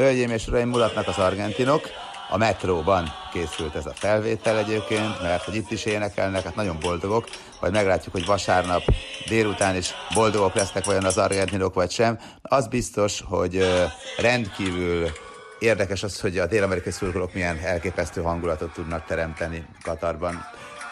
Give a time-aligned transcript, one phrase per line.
[0.00, 1.88] Hölgyeim és uraim, mulatnak az argentinok.
[2.30, 7.28] A metróban készült ez a felvétel egyébként, mert hogy itt is énekelnek, hát nagyon boldogok,
[7.60, 8.82] majd meglátjuk, hogy vasárnap
[9.28, 12.18] délután is boldogok lesznek vajon az argentinok vagy sem.
[12.42, 13.66] Az biztos, hogy
[14.18, 15.08] rendkívül
[15.58, 20.44] érdekes az, hogy a dél-amerikai szurkolók milyen elképesztő hangulatot tudnak teremteni Katarban.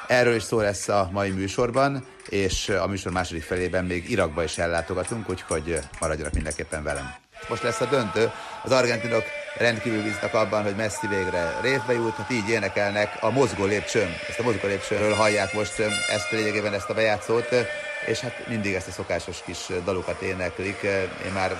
[0.06, 4.58] Erről is szó lesz a mai műsorban, és a műsor második felében még Irakba is
[4.58, 7.14] ellátogatunk, úgyhogy maradjanak mindenképpen velem.
[7.48, 8.32] Most lesz a döntő.
[8.62, 9.24] Az argentinok
[9.56, 14.16] rendkívül bíznak abban, hogy Messi végre részbe jut, hát így énekelnek a mozgó lépcsőn.
[14.28, 17.48] Ezt a mozgó lépcsőről hallják most ezt lényegében ezt a bejátszót,
[18.06, 20.82] és hát mindig ezt a szokásos kis dalukat éneklik.
[21.26, 21.56] Én már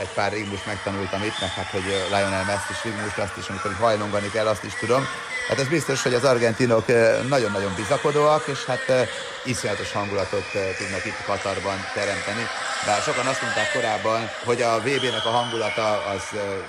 [0.00, 3.74] egy pár rigmus megtanultam itt, meg hát, hogy Lionel Messi is rigmus, azt is, amikor
[3.80, 5.06] hajlongani kell, azt is tudom.
[5.48, 6.86] Hát ez biztos, hogy az argentinok
[7.28, 9.08] nagyon-nagyon bizakodóak, és hát
[9.44, 10.46] iszonyatos hangulatot
[10.78, 12.46] tudnak itt Katarban teremteni.
[12.86, 16.22] Bár sokan azt mondták korábban, hogy a VB-nek a hangulata az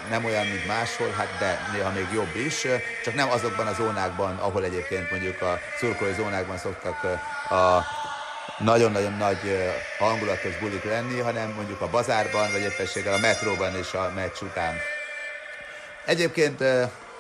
[0.09, 2.67] nem olyan, mint máshol, hát de néha még jobb is,
[3.04, 7.04] csak nem azokban a zónákban, ahol egyébként mondjuk a szurkolói zónákban szoktak
[7.50, 7.86] a
[8.60, 14.12] nagyon-nagyon nagy hangulatos bulik lenni, hanem mondjuk a bazárban, vagy éppenséggel a metróban és a
[14.16, 14.74] meccs után.
[16.06, 16.62] Egyébként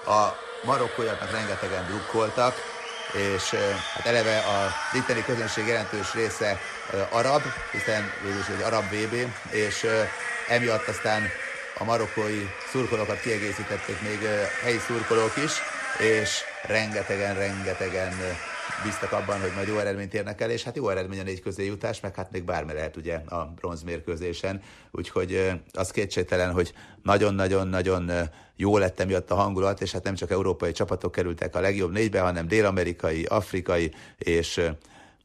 [0.05, 2.55] a marokkóiaknak rengetegen drukkoltak,
[3.13, 3.49] és
[3.93, 6.59] hát eleve a itteni közönség jelentős része
[7.09, 9.15] arab, hiszen végül egy arab VB,
[9.49, 9.87] és
[10.47, 11.29] emiatt aztán
[11.77, 14.27] a marokkói szurkolókat kiegészítették még
[14.63, 15.51] helyi szurkolók is,
[15.97, 16.29] és
[16.61, 18.37] rengetegen, rengetegen
[18.83, 21.65] bíztak abban, hogy majd jó eredményt érnek el, és hát jó eredmény a négy közé
[21.65, 28.11] jutás, meg hát még bármi lehet ugye a bronzmérkőzésen, úgyhogy az kétségtelen, hogy nagyon-nagyon-nagyon
[28.55, 32.19] jó lett emiatt a hangulat, és hát nem csak európai csapatok kerültek a legjobb négybe,
[32.19, 34.61] hanem dél-amerikai, afrikai és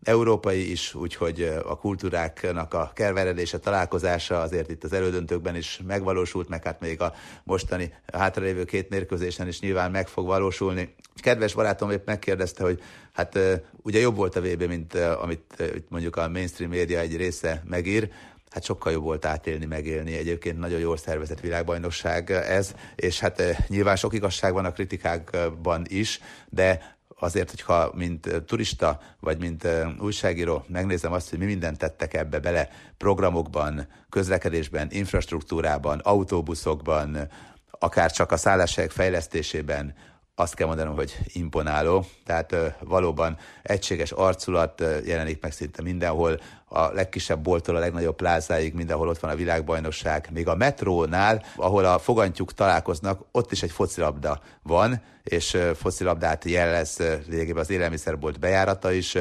[0.02, 6.64] európai is, úgyhogy a kultúráknak a kerveredése, találkozása azért itt az elődöntőkben is megvalósult, meg
[6.64, 10.94] hát még a mostani hátralévő két mérkőzésen is nyilván meg fog valósulni.
[11.20, 12.82] Kedves barátom épp megkérdezte, hogy
[13.12, 13.38] hát
[13.82, 18.10] ugye jobb volt a VB, mint amit mondjuk a mainstream média egy része megír,
[18.50, 20.16] hát sokkal jobb volt átélni, megélni.
[20.16, 26.20] Egyébként nagyon jól szervezett világbajnokság ez, és hát nyilván sok igazság van a kritikákban is,
[26.48, 29.68] de azért, hogyha mint turista, vagy mint
[30.00, 37.28] újságíró megnézem azt, hogy mi mindent tettek ebbe bele programokban, közlekedésben, infrastruktúrában, autóbuszokban,
[37.70, 39.94] akár csak a szálláshelyek fejlesztésében,
[40.34, 42.04] azt kell mondanom, hogy imponáló.
[42.24, 49.08] Tehát valóban egységes arculat jelenik meg szinte mindenhol, a legkisebb boltól a legnagyobb plázáig, mindenhol
[49.08, 50.28] ott van a világbajnokság.
[50.32, 56.96] Még a metrónál, ahol a fogantyúk találkoznak, ott is egy focilabda van, és focilabdát jellez
[57.28, 59.16] lényegében az élelmiszerbolt bejárata is.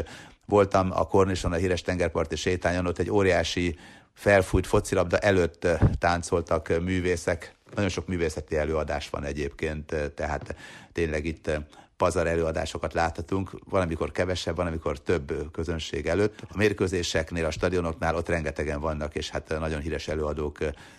[0.46, 3.78] Voltam a Kornison, a híres tengerparti sétányon, ott egy óriási
[4.14, 5.68] felfújt focilabda előtt
[6.00, 10.56] táncoltak művészek, nagyon sok művészeti előadás van egyébként, tehát
[10.92, 11.50] tényleg itt
[11.98, 16.40] pazar előadásokat láthatunk, valamikor kevesebb, van, amikor több közönség előtt.
[16.50, 20.58] A mérkőzéseknél, a stadionoknál ott rengetegen vannak, és hát nagyon híres előadók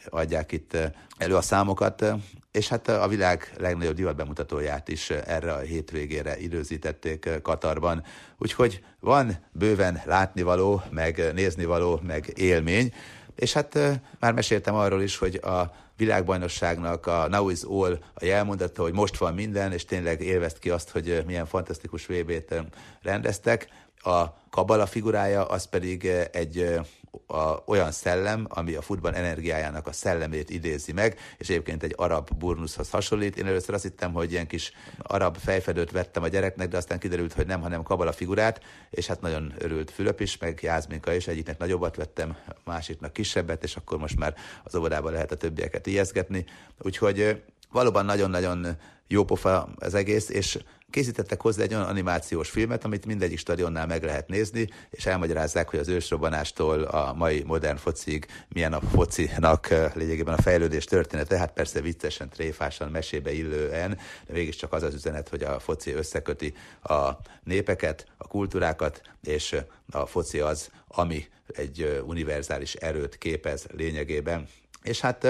[0.09, 0.77] adják itt
[1.17, 2.05] elő a számokat,
[2.53, 8.05] és hát a világ legnagyobb divatbemutatóját is erre a hétvégére időzítették Katarban.
[8.39, 12.93] Úgyhogy van bőven látnivaló, meg néznivaló, meg élmény,
[13.35, 13.79] és hát
[14.21, 19.17] már meséltem arról is, hogy a világbajnokságnak a Now is All a jelmondata, hogy most
[19.17, 22.55] van minden, és tényleg élvezt ki azt, hogy milyen fantasztikus VB-t
[23.03, 23.69] rendeztek.
[24.05, 26.81] A kabala figurája az pedig egy
[27.27, 32.31] a, olyan szellem, ami a futball energiájának a szellemét idézi meg, és egyébként egy arab
[32.39, 33.37] burnuszhoz hasonlít.
[33.37, 34.73] Én először azt hittem, hogy ilyen kis
[35.03, 38.61] arab fejfedőt vettem a gyereknek, de aztán kiderült, hogy nem, hanem kabala figurát,
[38.91, 43.77] és hát nagyon örült Fülöp is, meg Jászminka is, egyiknek nagyobbat vettem, másiknak kisebbet, és
[43.77, 44.35] akkor most már
[44.65, 46.45] az óvodában lehet a többieket ijeszgetni.
[46.79, 47.43] Úgyhogy
[47.75, 48.67] valóban nagyon-nagyon
[49.09, 50.59] jó pofa az egész, és
[50.91, 55.79] készítettek hozzá egy olyan animációs filmet, amit mindegyik stadionnál meg lehet nézni, és elmagyarázzák, hogy
[55.79, 61.81] az ősrobbanástól a mai modern focig milyen a focinak lényegében a fejlődés története, hát persze
[61.81, 67.11] viccesen, tréfásan, mesébe illően, de mégiscsak az az üzenet, hogy a foci összeköti a
[67.45, 69.57] népeket, a kultúrákat, és
[69.91, 74.49] a foci az, ami egy univerzális erőt képez lényegében.
[74.85, 75.27] És hát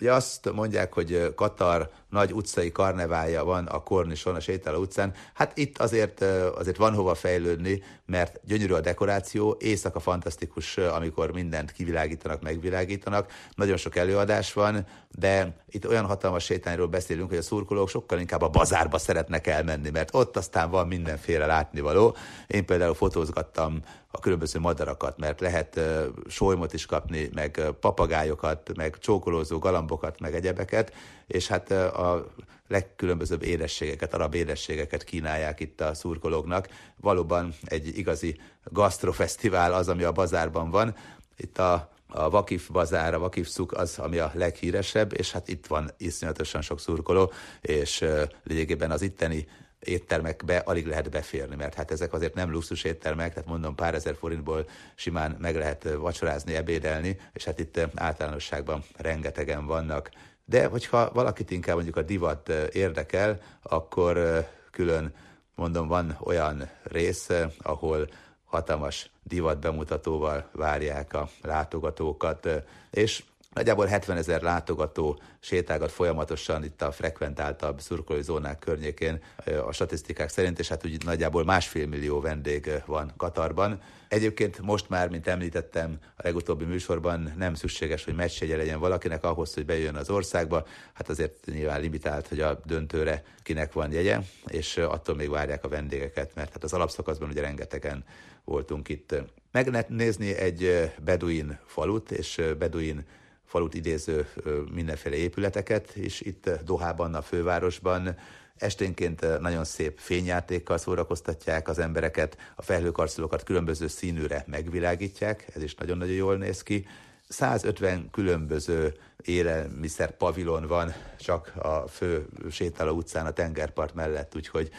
[0.00, 5.12] ugye azt mondják, hogy Katar nagy utcai karneválja van a Kornison, a Sétáló utcán.
[5.34, 6.20] Hát itt azért,
[6.54, 13.30] azért van hova fejlődni, mert gyönyörű a dekoráció, éjszaka fantasztikus, amikor mindent kivilágítanak, megvilágítanak.
[13.54, 18.42] Nagyon sok előadás van, de itt olyan hatalmas sétányról beszélünk, hogy a szurkolók sokkal inkább
[18.42, 22.16] a bazárba szeretnek elmenni, mert ott aztán van mindenféle látnivaló.
[22.46, 23.82] Én például fotózgattam
[24.16, 25.80] a különböző madarakat, mert lehet
[26.28, 30.92] solymot is kapni, meg papagájokat, meg csókolózó galambokat, meg egyebeket,
[31.26, 32.26] és hát a
[32.68, 36.68] legkülönbözőbb édességeket, arab édességeket kínálják itt a szurkolóknak.
[37.00, 40.96] Valóban egy igazi gasztrofesztivál az, ami a bazárban van.
[41.36, 45.66] Itt a a Vakif bazár, a Vakif szuk az, ami a leghíresebb, és hát itt
[45.66, 48.04] van iszonyatosan sok szurkoló, és
[48.42, 49.46] lényegében az itteni
[49.78, 54.14] éttermekbe alig lehet beférni, mert hát ezek azért nem luxus éttermek, tehát mondom pár ezer
[54.14, 60.10] forintból simán meg lehet vacsorázni, ebédelni, és hát itt általánosságban rengetegen vannak.
[60.44, 65.14] De hogyha valakit inkább mondjuk a divat érdekel, akkor külön
[65.54, 68.08] mondom, van olyan rész, ahol
[68.44, 72.48] hatalmas divat bemutatóval várják a látogatókat,
[72.90, 73.24] és
[73.56, 79.22] Nagyjából 70 ezer látogató sétálgat folyamatosan itt a frekventáltabb szurkolói zónák környékén
[79.66, 83.80] a statisztikák szerint, és hát úgy nagyjából másfél millió vendég van Katarban.
[84.08, 89.54] Egyébként most már, mint említettem a legutóbbi műsorban, nem szükséges, hogy meccsjegye legyen valakinek ahhoz,
[89.54, 90.66] hogy bejön az országba.
[90.92, 95.68] Hát azért nyilván limitált, hogy a döntőre kinek van jegye, és attól még várják a
[95.68, 98.04] vendégeket, mert hát az alapszakaszban ugye rengetegen
[98.44, 99.14] voltunk itt.
[99.52, 103.06] Meg lehet nézni egy beduin falut, és beduin
[103.46, 104.28] falut idéző
[104.72, 108.16] mindenféle épületeket, és itt Dohában, a fővárosban
[108.56, 116.14] esténként nagyon szép fényjátékkal szórakoztatják az embereket, a felhőkarcolókat különböző színűre megvilágítják, ez is nagyon-nagyon
[116.14, 116.86] jól néz ki.
[117.28, 118.94] 150 különböző
[119.24, 124.70] élelmiszer pavilon van csak a fő sétáló utcán a tengerpart mellett, úgyhogy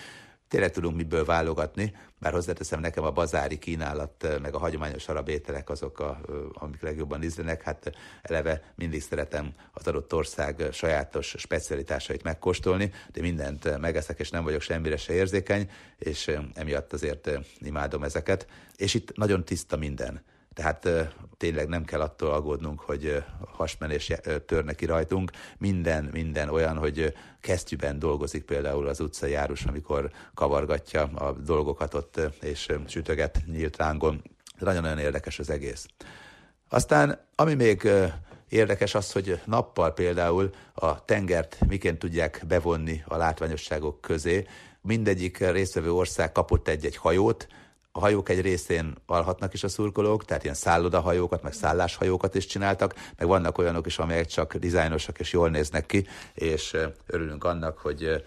[0.48, 5.70] tényleg tudunk miből válogatni, bár hozzáteszem nekem a bazári kínálat, meg a hagyományos arab ételek
[5.70, 6.20] azok, a,
[6.54, 7.92] amik legjobban ízlenek, hát
[8.22, 14.62] eleve mindig szeretem az adott ország sajátos specialitásait megkóstolni, de mindent megeszek, és nem vagyok
[14.62, 17.30] semmire se érzékeny, és emiatt azért
[17.60, 18.48] imádom ezeket.
[18.76, 20.22] És itt nagyon tiszta minden
[20.58, 20.90] tehát
[21.38, 24.12] tényleg nem kell attól aggódnunk, hogy hasmenés
[24.46, 25.32] törne ki rajtunk.
[25.58, 32.20] Minden, minden olyan, hogy kesztyűben dolgozik például az utcai járus, amikor kavargatja a dolgokat ott,
[32.42, 34.22] és sütöget nyílt rángon.
[34.60, 35.86] Nagyon-nagyon érdekes az egész.
[36.70, 37.90] Aztán, ami még
[38.50, 44.46] érdekes az, hogy nappal például a tengert miként tudják bevonni a látványosságok közé.
[44.82, 47.48] Mindegyik résztvevő ország kapott egy-egy hajót,
[47.98, 52.96] a hajók egy részén alhatnak is a szurkolók, tehát ilyen szállodahajókat, meg szálláshajókat is csináltak,
[53.18, 58.24] meg vannak olyanok is, amelyek csak dizájnosak és jól néznek ki, és örülünk annak, hogy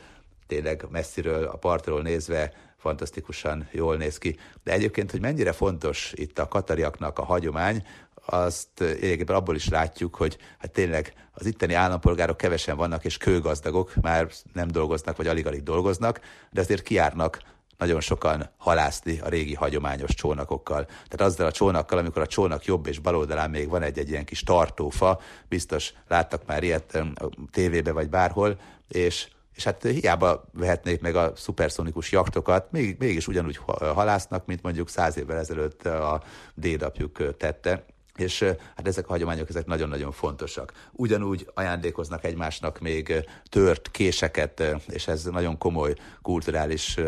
[0.46, 4.38] tényleg messziről, a partról nézve fantasztikusan jól néz ki.
[4.64, 7.87] De egyébként, hogy mennyire fontos itt a katariaknak a hagyomány,
[8.25, 13.93] azt egyébként abból is látjuk, hogy hát tényleg az itteni állampolgárok kevesen vannak, és kőgazdagok,
[14.00, 16.20] már nem dolgoznak, vagy alig-alig dolgoznak,
[16.50, 17.38] de azért kiárnak
[17.80, 20.84] nagyon sokan halászni a régi hagyományos csónakokkal.
[20.84, 24.24] Tehát azzal a csónakkal, amikor a csónak jobb és bal oldalán még van egy-egy ilyen
[24.24, 31.00] kis tartófa, biztos láttak már ilyet a tévébe vagy bárhol, és és hát hiába vehetnék
[31.00, 33.60] meg a szuperszonikus jaktokat, még, mégis ugyanúgy
[33.94, 36.22] halásznak, mint mondjuk száz évvel ezelőtt a
[36.54, 37.84] dédapjuk tette
[38.20, 38.42] és
[38.76, 40.72] hát ezek a hagyományok ezek nagyon-nagyon fontosak.
[40.92, 46.98] Ugyanúgy ajándékoznak egymásnak még tört késeket, és ez nagyon komoly kulturális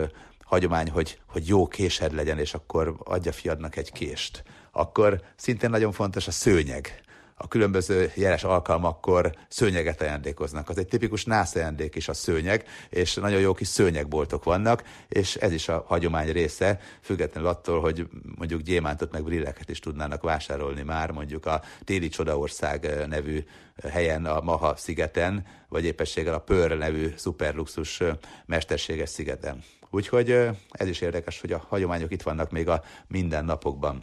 [0.52, 4.42] hagyomány, hogy, hogy jó késed legyen, és akkor adja fiadnak egy kést.
[4.72, 7.00] Akkor szintén nagyon fontos a szőnyeg.
[7.34, 10.68] A különböző jeles alkalmakkor szőnyeget ajándékoznak.
[10.68, 15.36] Az egy tipikus nász ajándék is a szőnyeg, és nagyon jó kis szőnyegboltok vannak, és
[15.36, 20.82] ez is a hagyomány része, függetlenül attól, hogy mondjuk gyémántot meg brilleket is tudnának vásárolni
[20.82, 23.44] már, mondjuk a Téli Csodaország nevű
[23.90, 28.02] helyen, a Maha szigeten, vagy éppességgel a Pör nevű szuperluxus
[28.46, 29.62] mesterséges szigeten.
[29.94, 30.30] Úgyhogy
[30.70, 34.02] ez is érdekes, hogy a hagyományok itt vannak még a mindennapokban.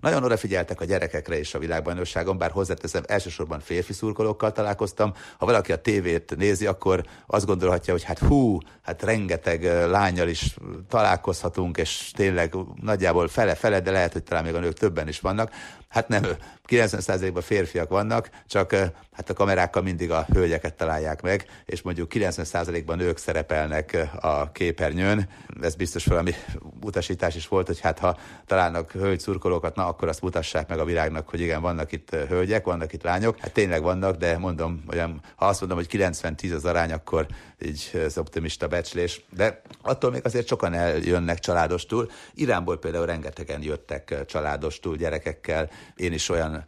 [0.00, 5.12] Nagyon odafigyeltek a gyerekekre is a világbajnokságon, bár hozzáteszem, elsősorban férfi szurkolókkal találkoztam.
[5.38, 10.56] Ha valaki a tévét nézi, akkor azt gondolhatja, hogy hát hú, hát rengeteg lányjal is
[10.88, 15.50] találkozhatunk, és tényleg nagyjából fele-fele, de lehet, hogy talán még a nők többen is vannak.
[15.96, 16.24] Hát nem,
[16.68, 18.72] 90%-ban férfiak vannak, csak
[19.12, 25.28] hát a kamerákkal mindig a hölgyeket találják meg, és mondjuk 90%-ban nők szerepelnek a képernyőn.
[25.62, 26.34] Ez biztos valami
[26.82, 30.84] utasítás is volt, hogy hát ha találnak hölgy szurkolókat, na akkor azt mutassák meg a
[30.84, 33.38] világnak, hogy igen, vannak itt hölgyek, vannak itt lányok.
[33.38, 37.26] Hát tényleg vannak, de mondom, olyan, ha azt mondom, hogy 90-10 az arány, akkor
[37.64, 39.24] így ez optimista becslés.
[39.30, 42.10] De attól még azért sokan eljönnek családostul.
[42.34, 45.70] Iránból például rengetegen jöttek családostul gyerekekkel.
[45.96, 46.64] Én is olyan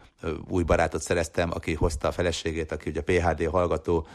[0.49, 4.07] új barátot szereztem, aki hozta a feleségét, aki ugye PHD hallgató,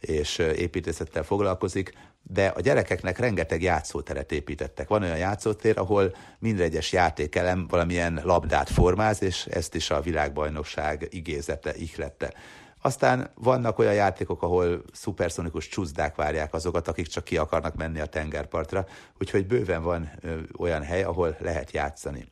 [0.00, 1.92] és építészettel foglalkozik,
[2.22, 4.88] de a gyerekeknek rengeteg játszóteret építettek.
[4.88, 11.06] Van olyan játszótér, ahol minden egyes játékelem valamilyen labdát formáz, és ezt is a világbajnokság
[11.10, 12.34] igézete, ihlette.
[12.80, 18.06] Aztán vannak olyan játékok, ahol szuperszonikus csúszdák várják azokat, akik csak ki akarnak menni a
[18.06, 18.86] tengerpartra,
[19.20, 20.10] úgyhogy bőven van
[20.58, 22.31] olyan hely, ahol lehet játszani.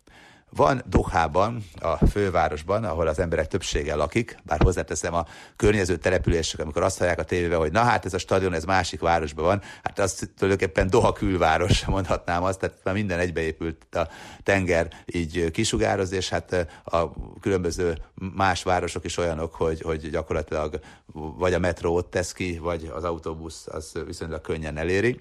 [0.57, 5.27] Van Dohában, a fővárosban, ahol az emberek többsége lakik, bár hozzáteszem a
[5.57, 9.01] környező települések, amikor azt hallják a tévébe, hogy na hát ez a stadion, ez másik
[9.01, 14.09] városban van, hát az tulajdonképpen Doha külváros, mondhatnám azt, tehát már minden egybeépült a
[14.43, 20.81] tenger így kisugároz, és hát a különböző más városok is olyanok, hogy, hogy gyakorlatilag
[21.13, 25.21] vagy a metró ott tesz ki, vagy az autóbusz az viszonylag könnyen eléri.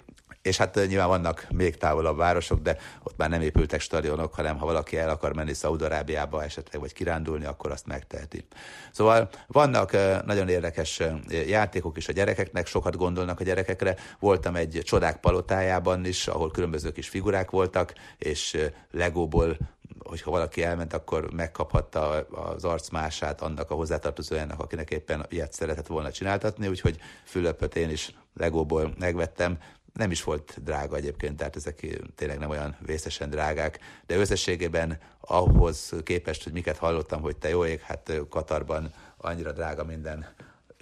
[0.50, 4.66] És hát nyilván vannak még távolabb városok, de ott már nem épültek stadionok, hanem ha
[4.66, 8.48] valaki el akar menni Szaudarábiába esetleg, vagy kirándulni, akkor azt megteheti.
[8.92, 9.92] Szóval vannak
[10.26, 11.02] nagyon érdekes
[11.48, 13.96] játékok is a gyerekeknek, sokat gondolnak a gyerekekre.
[14.20, 18.58] Voltam egy csodák palotájában is, ahol különböző kis figurák voltak, és
[18.92, 19.58] legóból
[20.00, 26.12] hogyha valaki elment, akkor megkaphatta az arcmását annak a hozzátartozójának, akinek éppen ilyet szeretett volna
[26.12, 29.58] csináltatni, úgyhogy Fülöpöt én is legóból megvettem,
[30.00, 35.94] nem is volt drága egyébként, tehát ezek tényleg nem olyan vészesen drágák, de összességében ahhoz
[36.04, 40.28] képest, hogy miket hallottam, hogy te jó ég, hát Katarban annyira drága minden,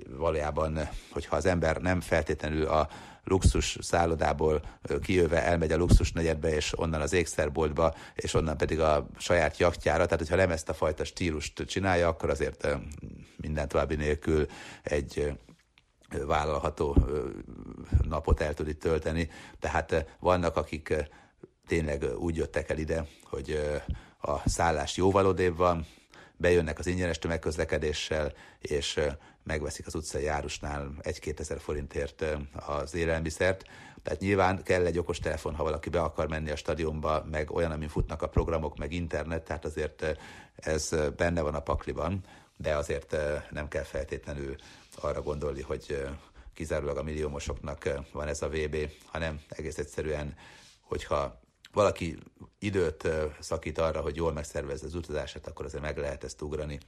[0.09, 0.79] valójában,
[1.11, 2.89] hogyha az ember nem feltétlenül a
[3.23, 4.61] luxus szállodából
[5.01, 10.03] kijöve elmegy a luxus negyedbe, és onnan az ékszerboltba, és onnan pedig a saját jachtjára,
[10.03, 12.67] tehát hogyha nem ezt a fajta stílust csinálja, akkor azért
[13.37, 14.47] minden további nélkül
[14.83, 15.37] egy
[16.25, 16.97] vállalható
[18.01, 19.29] napot el tud itt tölteni.
[19.59, 20.93] Tehát vannak, akik
[21.67, 23.59] tényleg úgy jöttek el ide, hogy
[24.21, 25.85] a szállás jóval odébb van,
[26.37, 28.99] bejönnek az ingyenes tömegközlekedéssel, és
[29.43, 32.25] megveszik az utcai járusnál egy-két ezer forintért
[32.65, 33.63] az élelmiszert.
[34.03, 37.71] Tehát nyilván kell egy okos telefon, ha valaki be akar menni a stadionba, meg olyan,
[37.71, 40.17] amin futnak a programok, meg internet, tehát azért
[40.55, 42.21] ez benne van a pakliban,
[42.57, 43.15] de azért
[43.49, 44.55] nem kell feltétlenül
[45.01, 46.07] arra gondolni, hogy
[46.53, 50.35] kizárólag a milliómosoknak van ez a VB, hanem egész egyszerűen,
[50.81, 51.39] hogyha
[51.73, 52.17] valaki
[52.59, 53.07] időt
[53.39, 56.79] szakít arra, hogy jól megszervezze az utazását, akkor azért meg lehet ezt ugrani.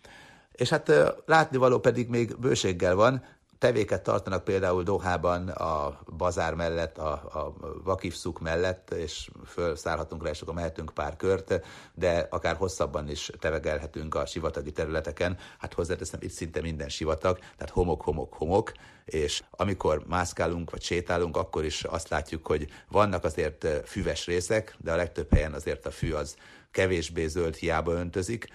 [0.51, 0.91] És hát
[1.25, 3.25] látnivaló pedig még bőséggel van,
[3.59, 10.41] tevéket tartanak például Dohában a bazár mellett, a, a vakifszuk mellett, és felszállhatunk rá, és
[10.41, 15.37] akkor mehetünk pár kört, de akár hosszabban is tevegelhetünk a sivatagi területeken.
[15.57, 18.71] Hát hozzáteszem, itt szinte minden sivatag, tehát homok, homok, homok,
[19.05, 24.91] és amikor mászkálunk vagy sétálunk, akkor is azt látjuk, hogy vannak azért füves részek, de
[24.91, 26.35] a legtöbb helyen azért a fű az
[26.71, 28.47] kevésbé zöld, hiába öntözik,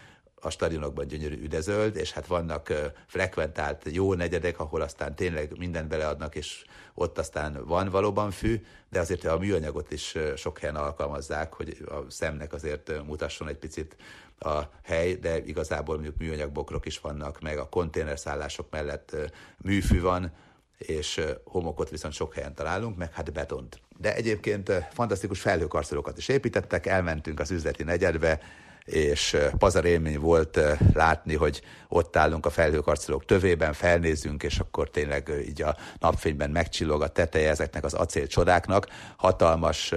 [0.45, 2.73] a stadionokban gyönyörű üdezöld, és hát vannak
[3.07, 9.01] frekventált jó negyedek, ahol aztán tényleg mindent beleadnak, és ott aztán van valóban fű, de
[9.01, 13.97] azért a műanyagot is sok helyen alkalmazzák, hogy a szemnek azért mutasson egy picit
[14.39, 19.17] a hely, de igazából mondjuk műanyagbokrok is vannak, meg a konténerszállások mellett
[19.59, 20.33] műfű van,
[20.79, 23.81] és homokot viszont sok helyen találunk, meg hát betont.
[23.99, 28.41] De egyébként fantasztikus felhőkarcolókat is építettek, elmentünk az üzleti negyedbe,
[28.85, 30.61] és pazar élmény volt
[30.95, 37.03] látni, hogy ott állunk a felhőkarcolók tövében, felnézünk, és akkor tényleg így a napfényben megcsillog
[37.03, 38.87] a teteje ezeknek az acél csodáknak.
[39.17, 39.95] Hatalmas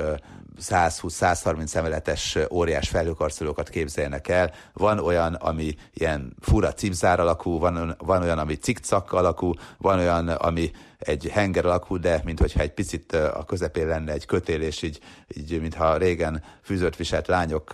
[0.61, 4.51] 120-130 emeletes óriás felhőkarcolókat képzeljenek el.
[4.73, 10.27] Van olyan, ami ilyen fura cipzár alakú, van, van olyan, ami cikcak alakú, van olyan,
[10.27, 14.99] ami egy henger alakú, de mintha egy picit a közepén lenne egy kötél, és így,
[15.35, 17.71] így mintha régen fűzött viselt lányok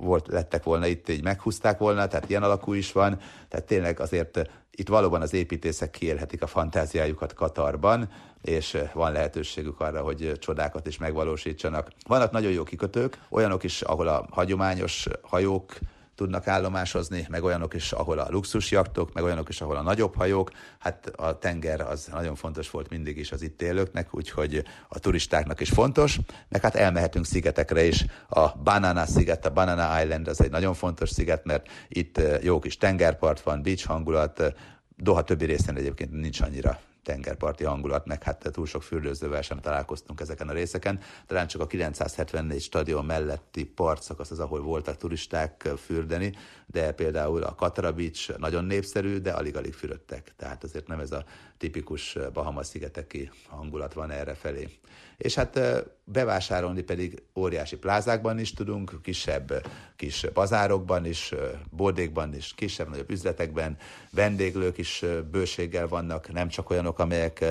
[0.00, 4.50] volt, lettek volna itt, így meghúzták volna, tehát ilyen alakú is van, tehát tényleg azért
[4.70, 8.08] itt valóban az építészek kiélhetik a fantáziájukat Katarban,
[8.42, 11.90] és van lehetőségük arra, hogy csodákat is megvalósítsanak.
[12.06, 15.72] Vannak nagyon jó kikötők, olyanok is, ahol a hagyományos hajók
[16.20, 20.50] tudnak állomásozni, meg olyanok is, ahol a luxusjaktok, meg olyanok is, ahol a nagyobb hajók.
[20.78, 25.60] Hát a tenger az nagyon fontos volt mindig is az itt élőknek, úgyhogy a turistáknak
[25.60, 28.04] is fontos, meg hát elmehetünk szigetekre is.
[28.28, 32.76] A Banana sziget, a Banana Island az egy nagyon fontos sziget, mert itt jó kis
[32.76, 34.54] tengerpart van, beach hangulat,
[34.96, 40.20] Doha többi részén egyébként nincs annyira tengerparti hangulat, meg hát túl sok fürdőzővel sem találkoztunk
[40.20, 41.00] ezeken a részeken.
[41.26, 46.32] Talán csak a 974 stadion melletti partszakasz az, ahol voltak turisták fürdeni,
[46.66, 50.32] de például a Katara Beach nagyon népszerű, de alig-alig fürödtek.
[50.36, 51.24] Tehát azért nem ez a
[51.58, 54.68] tipikus Bahamas-szigeteki hangulat van erre felé.
[55.20, 55.60] És hát
[56.04, 61.34] bevásárolni pedig óriási plázákban is tudunk, kisebb kis bazárokban is,
[61.70, 63.76] bordékban is, kisebb-nagyobb üzletekben,
[64.10, 67.44] vendéglők is bőséggel vannak, nem csak olyanok, amelyek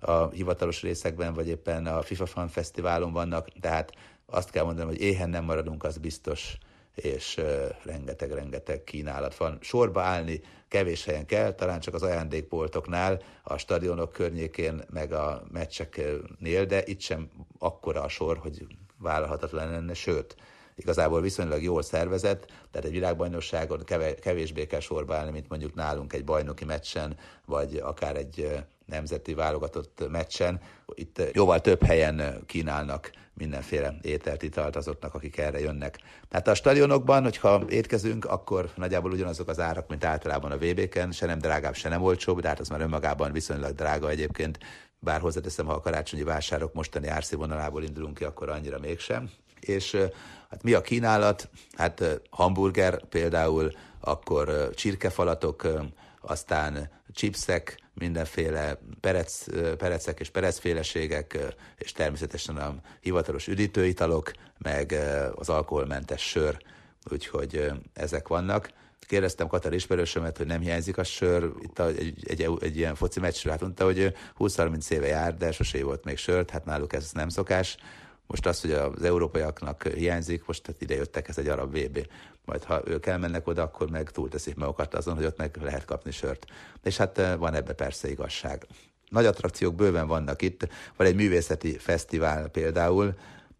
[0.00, 3.92] a hivatalos részekben, vagy éppen a FIFA Fan Fesztiválon vannak, tehát
[4.26, 6.58] azt kell mondanom, hogy éhen nem maradunk, az biztos,
[6.94, 7.40] és
[7.82, 9.58] rengeteg-rengeteg kínálat van.
[9.60, 16.64] Sorba állni kevés helyen kell, talán csak az ajándékboltoknál, a stadionok környékén, meg a meccseknél,
[16.66, 18.66] de itt sem akkora a sor, hogy
[18.98, 20.36] vállalhatatlan lenne, sőt,
[20.74, 23.84] igazából viszonylag jól szervezett, tehát egy világbajnokságon
[24.20, 30.08] kevésbé kell sorba állni, mint mondjuk nálunk egy bajnoki meccsen, vagy akár egy nemzeti válogatott
[30.10, 30.60] meccsen.
[30.94, 35.98] Itt jóval több helyen kínálnak mindenféle ételt, italt azoknak, akik erre jönnek.
[36.28, 41.26] Tehát a stadionokban, hogyha étkezünk, akkor nagyjából ugyanazok az árak, mint általában a VB-ken, se
[41.26, 44.58] nem drágább, se nem olcsóbb, de hát az már önmagában viszonylag drága egyébként.
[44.98, 49.30] Bár hozzáteszem, ha a karácsonyi vásárok mostani árszínvonalából indulunk ki, akkor annyira mégsem.
[49.60, 49.96] És
[50.50, 51.48] hát mi a kínálat?
[51.76, 53.70] Hát hamburger például,
[54.00, 55.68] akkor csirkefalatok,
[56.20, 59.44] aztán chipsek, mindenféle perec,
[59.76, 61.38] perecek és perecféleségek,
[61.78, 64.92] és természetesen a hivatalos üdítőitalok, meg
[65.34, 66.56] az alkoholmentes sör,
[67.10, 68.70] úgyhogy ezek vannak.
[69.00, 73.52] Kérdeztem Katar ismerősömet, hogy nem hiányzik a sör, itt egy, egy, egy ilyen foci meccsről,
[73.52, 77.28] hát mondta, hogy 20-30 éve jár, de sosé volt még sört, hát náluk ez nem
[77.28, 77.76] szokás.
[78.26, 82.06] Most az, hogy az európaiaknak hiányzik, most hát ide jöttek, ez egy arab VB.
[82.44, 86.10] Majd ha ők elmennek oda, akkor meg túlteszik magukat azon, hogy ott meg lehet kapni
[86.10, 86.46] sört.
[86.82, 88.66] És hát eh, van ebbe persze igazság.
[89.08, 90.68] Nagy attrakciók bőven vannak itt.
[90.96, 93.14] Van egy művészeti fesztivál például,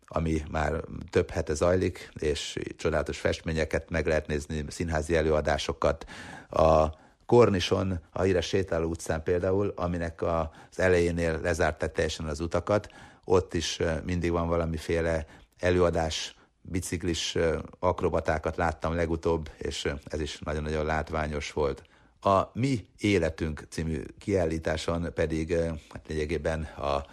[0.07, 6.05] ami már több hete zajlik, és csodálatos festményeket meg lehet nézni, színházi előadásokat.
[6.51, 6.87] A
[7.27, 12.89] Kornison, a híres sétáló utcán például, aminek az elejénél lezárták teljesen az utakat,
[13.25, 15.27] ott is mindig van valamiféle
[15.59, 17.37] előadás, biciklis
[17.79, 21.83] akrobatákat láttam legutóbb, és ez is nagyon-nagyon látványos volt.
[22.21, 25.55] A Mi Életünk című kiállításon pedig
[25.93, 27.05] hát lényegében a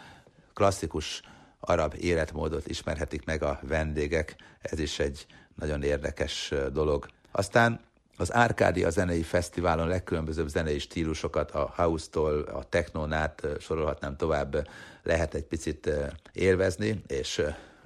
[0.53, 1.21] klasszikus
[1.59, 5.25] arab életmódot ismerhetik meg a vendégek, ez is egy
[5.55, 7.07] nagyon érdekes dolog.
[7.31, 7.79] Aztán
[8.17, 14.67] az Árkádia Zenei Fesztiválon legkülönbözőbb zenei stílusokat, a house-tól a technónát sorolhatnám tovább,
[15.09, 15.89] lehet egy picit
[16.33, 17.41] élvezni, és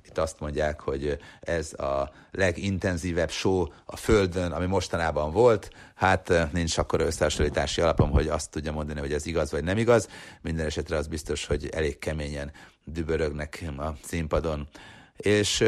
[0.06, 5.70] itt azt mondják, hogy ez a legintenzívebb show a Földön, ami mostanában volt.
[5.96, 10.08] Hát nincs akkor összehasonlítási alapom, hogy azt tudja mondani, hogy ez igaz vagy nem igaz.
[10.42, 12.52] Minden esetre az biztos, hogy elég keményen
[12.86, 14.68] dübörögnek a színpadon.
[15.18, 15.64] És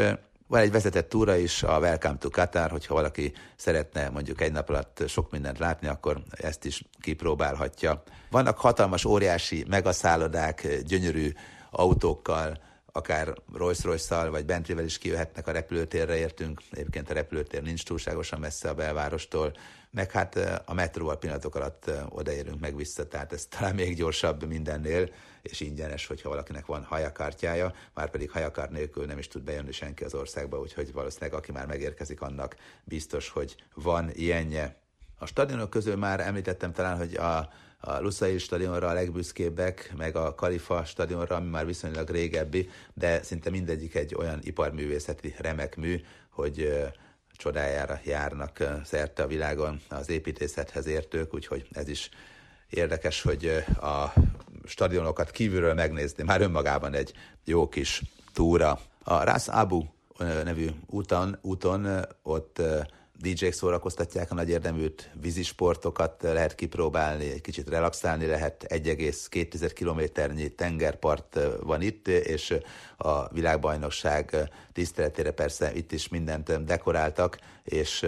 [0.46, 4.68] van egy vezetett túra is, a Welcome to Qatar, hogyha valaki szeretne mondjuk egy nap
[4.68, 8.02] alatt sok mindent látni, akkor ezt is kipróbálhatja.
[8.30, 11.32] Vannak hatalmas, óriási megaszállodák, gyönyörű
[11.70, 12.58] autókkal,
[12.96, 16.60] akár Rolls-Royce-szal vagy Bentley-vel is kijöhetnek a repülőtérre értünk.
[16.70, 19.52] Egyébként a repülőtér nincs túlságosan messze a belvárostól,
[19.90, 25.10] meg hát a metróval pillanatok alatt odaérünk meg vissza, tehát ez talán még gyorsabb mindennél,
[25.42, 30.04] és ingyenes, hogyha valakinek van hajakártyája, már pedig hajakár nélkül nem is tud bejönni senki
[30.04, 34.76] az országba, úgyhogy valószínűleg aki már megérkezik, annak biztos, hogy van ilyenje.
[35.18, 40.34] A stadionok közül már említettem talán, hogy a a Lusail stadionra a legbüszkébbek, meg a
[40.34, 46.84] Kalifa stadionra, ami már viszonylag régebbi, de szinte mindegyik egy olyan iparművészeti remek mű, hogy
[47.36, 52.10] csodájára járnak szerte a világon az építészethez értők, úgyhogy ez is
[52.70, 54.12] érdekes, hogy a
[54.64, 57.12] stadionokat kívülről megnézni, már önmagában egy
[57.44, 58.78] jó kis túra.
[59.02, 59.84] A Ras Abu
[60.18, 62.62] nevű úton, úton ott
[63.18, 71.38] DJ-k szórakoztatják a nagy érdeműt, vízisportokat lehet kipróbálni, egy kicsit relaxálni lehet, 1,2 kilométernyi tengerpart
[71.62, 72.58] van itt, és
[72.96, 78.06] a világbajnokság tiszteletére persze itt is mindent dekoráltak, és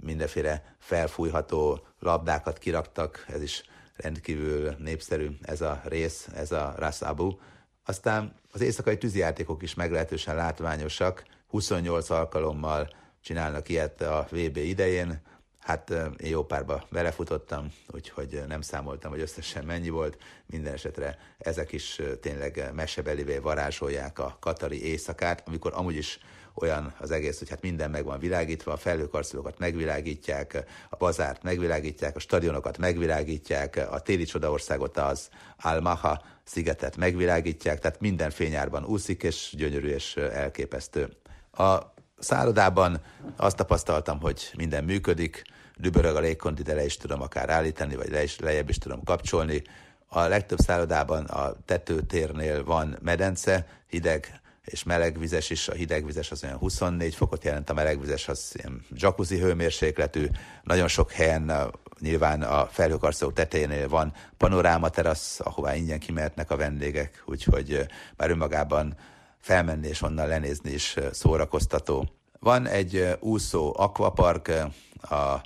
[0.00, 3.62] mindenféle felfújható labdákat kiraktak, ez is
[3.96, 7.38] rendkívül népszerű ez a rész, ez a Rasabu.
[7.84, 12.88] Aztán az éjszakai tűzijátékok is meglehetősen látványosak, 28 alkalommal
[13.22, 15.20] csinálnak ilyet a VB idején.
[15.58, 20.18] Hát én jó párba belefutottam, úgyhogy nem számoltam, hogy összesen mennyi volt.
[20.46, 26.18] Minden esetre ezek is tényleg mesebelivé varázsolják a katari éjszakát, amikor amúgy is
[26.54, 32.16] olyan az egész, hogy hát minden meg van világítva, a felhőkarcolókat megvilágítják, a bazárt megvilágítják,
[32.16, 39.54] a stadionokat megvilágítják, a téli csodaországot, az Almaha szigetet megvilágítják, tehát minden fényárban úszik, és
[39.56, 41.16] gyönyörű és elképesztő.
[41.52, 41.91] A
[42.22, 43.00] szállodában.
[43.36, 45.42] Azt tapasztaltam, hogy minden működik,
[45.76, 49.04] dübörög a légkondi, de le is tudom akár állítani, vagy le is, lejjebb is tudom
[49.04, 49.62] kapcsolni.
[50.08, 56.56] A legtöbb szállodában a tetőtérnél van medence, hideg és melegvizes is, a hidegvizes az olyan
[56.56, 60.26] 24 fokot jelent, a melegvizes az ilyen jacuzzi hőmérsékletű,
[60.62, 67.22] nagyon sok helyen nyilván a felhőkarcoló tetejénél van panoráma terasz, ahová ingyen kimehetnek a vendégek,
[67.26, 68.94] úgyhogy már önmagában
[69.42, 72.08] felmenni és onnan lenézni is szórakoztató.
[72.38, 74.52] Van egy úszó akvapark,
[75.00, 75.40] a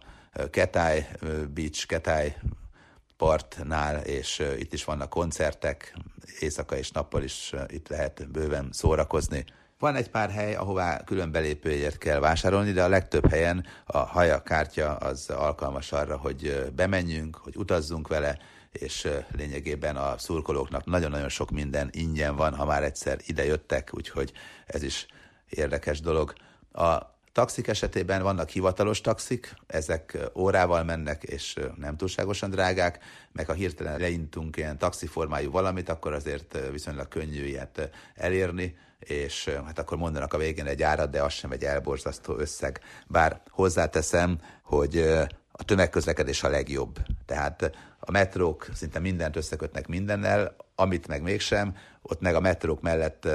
[0.51, 1.09] Ketály
[1.55, 2.37] Beach, Ketály
[3.17, 5.97] partnál, és itt is vannak koncertek,
[6.39, 9.45] éjszaka és nappal is itt lehet bőven szórakozni.
[9.79, 14.43] Van egy pár hely, ahová külön belépőjegyet kell vásárolni, de a legtöbb helyen a haja
[14.43, 18.39] kártya az alkalmas arra, hogy bemenjünk, hogy utazzunk vele,
[18.73, 24.33] és lényegében a szurkolóknak nagyon-nagyon sok minden ingyen van, ha már egyszer ide jöttek, úgyhogy
[24.67, 25.07] ez is
[25.49, 26.33] érdekes dolog.
[26.73, 32.99] A Taxik esetében vannak hivatalos taxik, ezek órával mennek, és nem túlságosan drágák,
[33.33, 39.79] meg ha hirtelen leintunk ilyen taxiformájú valamit, akkor azért viszonylag könnyű ilyet elérni, és hát
[39.79, 42.81] akkor mondanak a végén egy árat, de az sem egy elborzasztó összeg.
[43.07, 44.99] Bár hozzáteszem, hogy
[45.53, 46.99] a tömegközlekedés a legjobb.
[47.27, 53.29] Tehát a metrók szinte mindent összekötnek mindennel, amit meg mégsem, ott meg a metrók mellett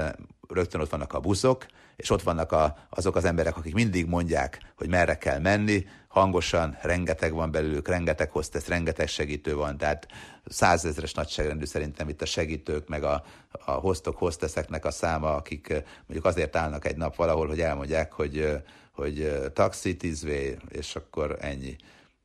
[0.48, 1.66] rögtön ott vannak a buszok,
[2.02, 6.78] és ott vannak a, azok az emberek, akik mindig mondják, hogy merre kell menni, hangosan,
[6.82, 10.08] rengeteg van belőlük, rengeteg hostess, rengeteg segítő van, tehát
[10.46, 13.24] százezres nagyságrendű szerintem itt a segítők, meg a,
[13.66, 18.62] a hostok, hosteszeknek a száma, akik mondjuk azért állnak egy nap valahol, hogy elmondják, hogy,
[18.92, 21.76] hogy taxi, tízvé, és akkor ennyi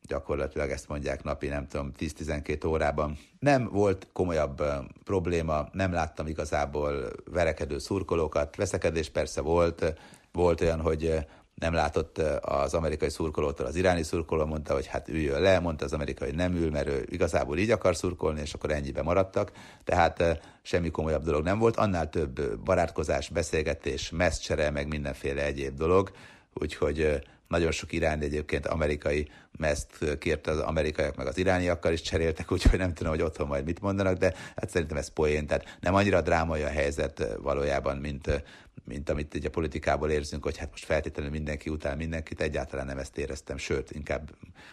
[0.07, 3.19] gyakorlatilag ezt mondják napi, nem tudom, 10-12 órában.
[3.39, 4.63] Nem volt komolyabb
[5.05, 9.95] probléma, nem láttam igazából verekedő szurkolókat, veszekedés persze volt,
[10.33, 15.41] volt olyan, hogy nem látott az amerikai szurkolótól az iráni szurkoló, mondta, hogy hát üljön
[15.41, 18.71] le, mondta az amerikai, hogy nem ül, mert ő igazából így akar szurkolni, és akkor
[18.71, 19.53] ennyibe maradtak.
[19.85, 26.11] Tehát semmi komolyabb dolog nem volt, annál több barátkozás, beszélgetés, messzcsere, meg mindenféle egyéb dolog,
[26.55, 29.29] úgyhogy nagyon sok irány egyébként amerikai
[29.59, 33.65] mezt kért az amerikaiak, meg az irániakkal is cseréltek, úgyhogy nem tudom, hogy otthon majd
[33.65, 38.45] mit mondanak, de hát szerintem ez poén, tehát nem annyira drámai a helyzet valójában, mint,
[38.85, 42.99] mint amit így a politikából érzünk, hogy hát most feltétlenül mindenki után mindenkit, egyáltalán nem
[42.99, 44.31] ezt éreztem, sőt, inkább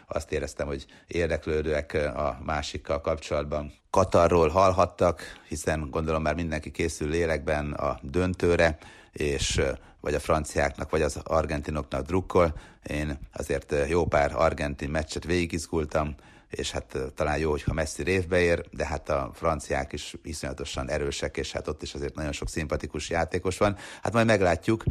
[0.08, 3.74] azt éreztem, hogy érdeklődőek a másikkal kapcsolatban.
[3.90, 8.78] Katarról hallhattak, hiszen gondolom már mindenki készül lélekben a döntőre,
[9.12, 9.62] és
[10.04, 12.54] vagy a franciáknak, vagy az argentinoknak drukkol.
[12.88, 16.16] Én azért jó pár argentin meccset végigizgultam,
[16.50, 21.38] és hát talán jó, hogyha Messi révbe ér, de hát a franciák is iszonyatosan erősek,
[21.38, 23.78] és hát ott is azért nagyon sok szimpatikus játékos van.
[24.02, 24.84] Hát majd meglátjuk.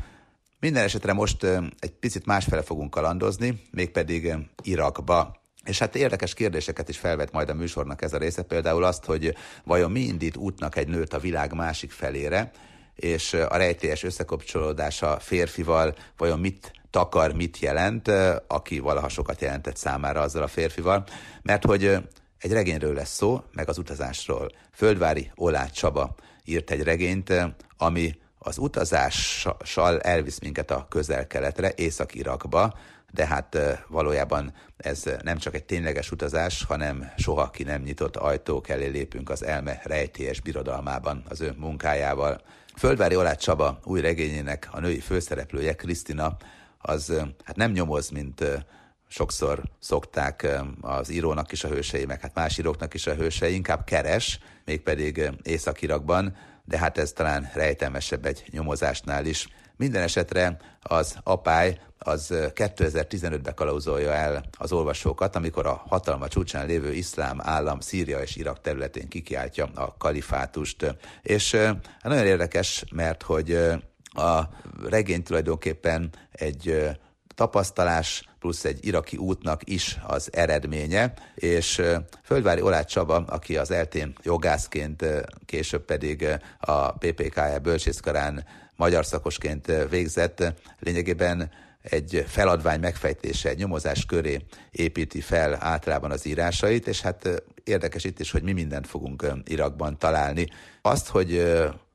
[0.61, 1.45] Minden esetre most
[1.79, 5.41] egy picit másfele fogunk kalandozni, mégpedig Irakba.
[5.65, 9.35] És hát érdekes kérdéseket is felvet majd a műsornak ez a része, például azt, hogy
[9.65, 12.51] vajon mi indít útnak egy nőt a világ másik felére,
[12.95, 18.09] és a rejtélyes összekapcsolódása férfival vajon mit takar, mit jelent,
[18.47, 21.05] aki valaha sokat jelentett számára azzal a férfival,
[21.43, 21.85] mert hogy
[22.39, 24.51] egy regényről lesz szó, meg az utazásról.
[24.73, 27.33] Földvári Olát Csaba írt egy regényt,
[27.77, 32.75] ami az utazással elvisz minket a közel-keletre, Észak-Irakba,
[33.13, 38.69] de hát valójában ez nem csak egy tényleges utazás, hanem soha ki nem nyitott ajtók
[38.69, 42.41] elé lépünk az elme rejtélyes birodalmában az ő munkájával.
[42.77, 46.37] Földvári Olát Csaba új regényének a női főszereplője, Krisztina,
[46.79, 47.13] az
[47.45, 48.45] hát nem nyomoz, mint
[49.09, 50.47] sokszor szokták
[50.81, 55.31] az írónak is a hősei, meg hát más íróknak is a hősei, inkább keres, mégpedig
[55.43, 59.49] Észak-Irakban, de hát ez talán rejtelmesebb egy nyomozásnál is.
[59.77, 66.93] Minden esetre az apály az 2015-ben kalauzolja el az olvasókat, amikor a hatalma csúcsán lévő
[66.93, 70.95] iszlám állam Szíria és Irak területén kikiáltja a kalifátust.
[71.23, 71.51] És
[72.03, 73.53] nagyon érdekes, mert hogy
[74.15, 74.43] a
[74.89, 76.91] regény tulajdonképpen egy
[77.35, 81.83] tapasztalás plusz egy iraki útnak is az eredménye, és
[82.25, 85.05] Földvári Olát Csaba, aki az eltén jogászként,
[85.47, 86.27] később pedig
[86.61, 88.45] a PPK-ja bölcsészkarán
[88.77, 91.51] magyar szakosként végzett, lényegében
[91.83, 98.21] egy feladvány megfejtése, egy nyomozás köré építi fel általában az írásait, és hát érdekes itt
[98.21, 100.47] is, hogy mi mindent fogunk Irakban találni.
[100.83, 101.39] Azt, hogy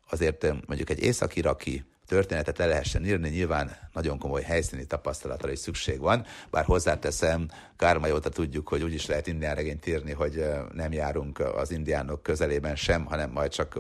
[0.10, 6.00] azért mondjuk egy észak-iraki történetet le lehessen írni, nyilván nagyon komoly helyszíni tapasztalatra is szükség
[6.00, 11.40] van, bár hozzáteszem, Kármajóta tudjuk, hogy úgy is lehet indián regényt írni, hogy nem járunk
[11.40, 13.80] az indiánok közelében sem, hanem majd csak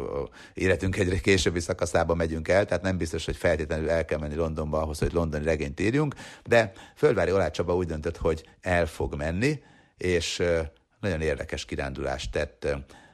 [0.53, 4.81] életünk egy későbbi szakaszába megyünk el, tehát nem biztos, hogy feltétlenül el kell menni Londonba
[4.81, 9.61] ahhoz, hogy londoni regényt írjunk, de Földvári Olács Csaba úgy döntött, hogy el fog menni,
[9.97, 10.43] és
[10.99, 12.67] nagyon érdekes kirándulást tett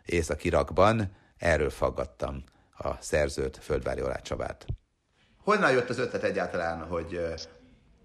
[0.05, 2.43] Észak-Irakban, erről faggattam
[2.77, 4.65] a szerzőt, Földvári Olács Csabát.
[5.43, 7.19] Honnan jött az ötlet egyáltalán, hogy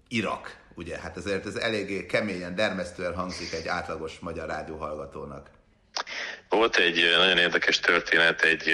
[0.07, 0.99] Irak, ugye?
[0.99, 5.49] Hát ezért ez eléggé keményen, dermesztően hangzik egy átlagos magyar rádióhallgatónak.
[6.49, 8.73] Volt egy nagyon érdekes történet, egy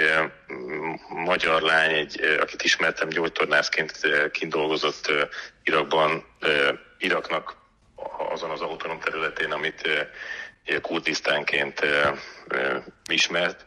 [1.09, 3.99] magyar lány, egy, akit ismertem gyógytornászként,
[4.31, 5.11] kint dolgozott
[5.63, 6.25] Irakban,
[6.97, 7.55] Iraknak
[8.31, 9.89] azon az autonóm területén, amit
[10.81, 11.81] Kurdisztánként
[13.09, 13.65] ismert,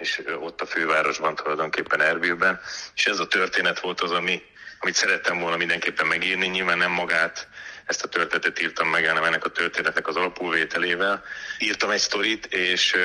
[0.00, 2.60] és ott a fővárosban tulajdonképpen Erbilben,
[2.94, 4.42] és ez a történet volt az, ami,
[4.80, 7.48] amit szerettem volna mindenképpen megírni, nyilván nem magát
[7.86, 11.22] ezt a történetet írtam meg, hanem ennek a történetnek az alapulvételével.
[11.58, 12.96] Írtam egy sztorit, és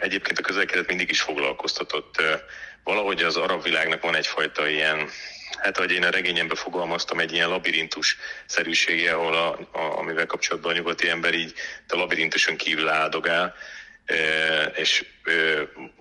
[0.00, 2.22] egyébként a közelkedet mindig is foglalkoztatott.
[2.84, 5.08] Valahogy az arab világnak van egyfajta ilyen,
[5.58, 8.16] hát ahogy én a regényemben fogalmaztam, egy ilyen labirintus
[8.46, 11.54] szerűsége, ahol a, a, amivel kapcsolatban a nyugati ember így
[11.88, 13.54] a labirintuson kívül áldogál,
[14.74, 15.04] és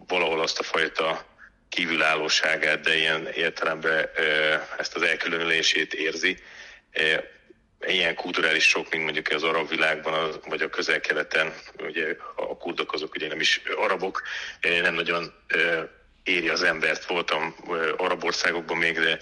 [0.08, 1.26] valahol azt a fajta
[1.70, 4.10] kívülállóságát, de ilyen értelemben
[4.78, 6.38] ezt az elkülönülését érzi.
[7.88, 13.16] Ilyen kulturális sok, mint mondjuk az arab világban, vagy a közel-keleten, ugye a kurdok azok
[13.16, 14.22] ugye nem is arabok,
[14.62, 15.34] nem nagyon
[16.24, 17.06] éri az embert.
[17.06, 17.56] Voltam
[17.98, 19.20] arab országokban még, de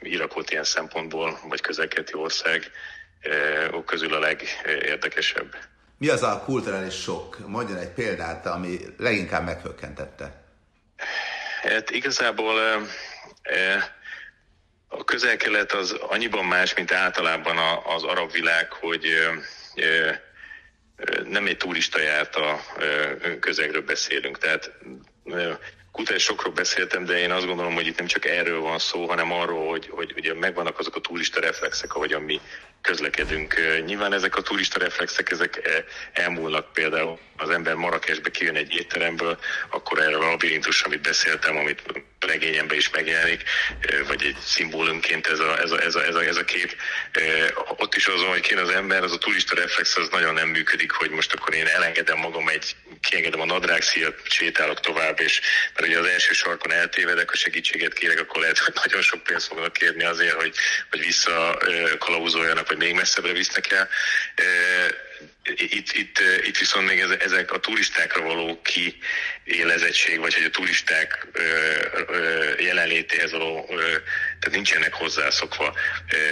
[0.00, 2.70] Irak volt ilyen szempontból, vagy közel-keleti ország
[3.86, 5.56] közül a legérdekesebb.
[6.04, 7.46] Mi az a kulturális sok?
[7.46, 10.44] Mondjon egy példát, ami leginkább meghökkentette.
[11.62, 12.58] Hát igazából
[14.88, 17.56] a közel-kelet az annyiban más, mint általában
[17.96, 19.06] az arab világ, hogy
[21.28, 22.60] nem egy turista járt a
[23.40, 24.38] közegről beszélünk.
[24.38, 24.72] Tehát
[25.92, 29.32] kulturális sokról beszéltem, de én azt gondolom, hogy itt nem csak erről van szó, hanem
[29.32, 32.40] arról, hogy, hogy ugye megvannak azok a turista reflexek, ahogyan mi
[32.84, 33.54] közlekedünk.
[33.84, 39.38] Nyilván ezek a turista reflexek, ezek elmúlnak például az ember Marrakesbe kijön egy étteremből,
[39.70, 41.82] akkor erre a labirintus, amit beszéltem, amit
[42.26, 43.42] regényemben is megjelenik,
[44.06, 46.76] vagy egy szimbólumként ez a, ez a, ez a, ez a, ez a kép.
[47.76, 50.90] Ott is azon, hogy kéne az ember, az a turista reflex az nagyon nem működik,
[50.90, 55.40] hogy most akkor én elengedem magam egy, kiengedem a nadrágszíjat, sétálok tovább, és
[55.74, 59.46] mert ugye az első sarkon eltévedek, a segítséget kérek, akkor lehet, hogy nagyon sok pénzt
[59.46, 60.54] fognak kérni azért, hogy,
[60.90, 61.58] hogy vissza
[61.98, 63.88] kalauzoljanak, vagy még messzebbre visznek el
[65.42, 71.26] itt, itt, itt viszont még ezek a turistákra való kiélezettség, vagy hogy a turisták
[72.58, 73.66] jelenlétéhez való,
[74.40, 75.74] tehát nincsenek hozzászokva.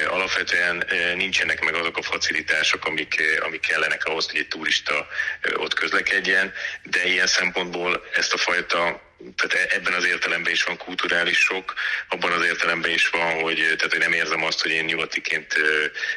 [0.06, 0.84] Alapvetően
[1.16, 5.06] nincsenek meg azok a facilitások, amik, amik kellenek ahhoz, hogy egy turista
[5.54, 6.52] ott közlekedjen,
[6.82, 11.74] de ilyen szempontból ezt a fajta tehát e- ebben az értelemben is van kulturális sok,
[12.08, 15.54] abban az értelemben is van, hogy, tehát, hogy nem érzem azt, hogy én nyugatiként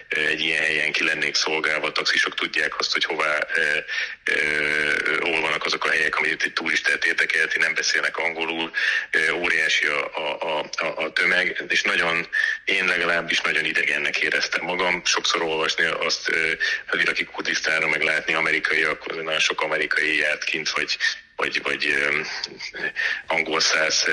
[0.07, 3.47] egy ilyen helyen ki lennék szolgálva, a taxisok tudják azt, hogy hová,
[5.19, 8.71] hol vannak azok a helyek, amit egy turistát érdekelti, nem beszélnek angolul,
[9.33, 12.27] óriási a, a, a, a tömeg, és nagyon,
[12.65, 15.01] én legalábbis nagyon idegennek éreztem magam.
[15.05, 16.31] Sokszor olvasni azt
[16.87, 20.97] az iraki Kurdisztánra, meg látni amerikaiak, nagyon sok amerikai járt kint, vagy
[21.35, 21.85] vagy, vagy
[23.27, 24.05] angol száz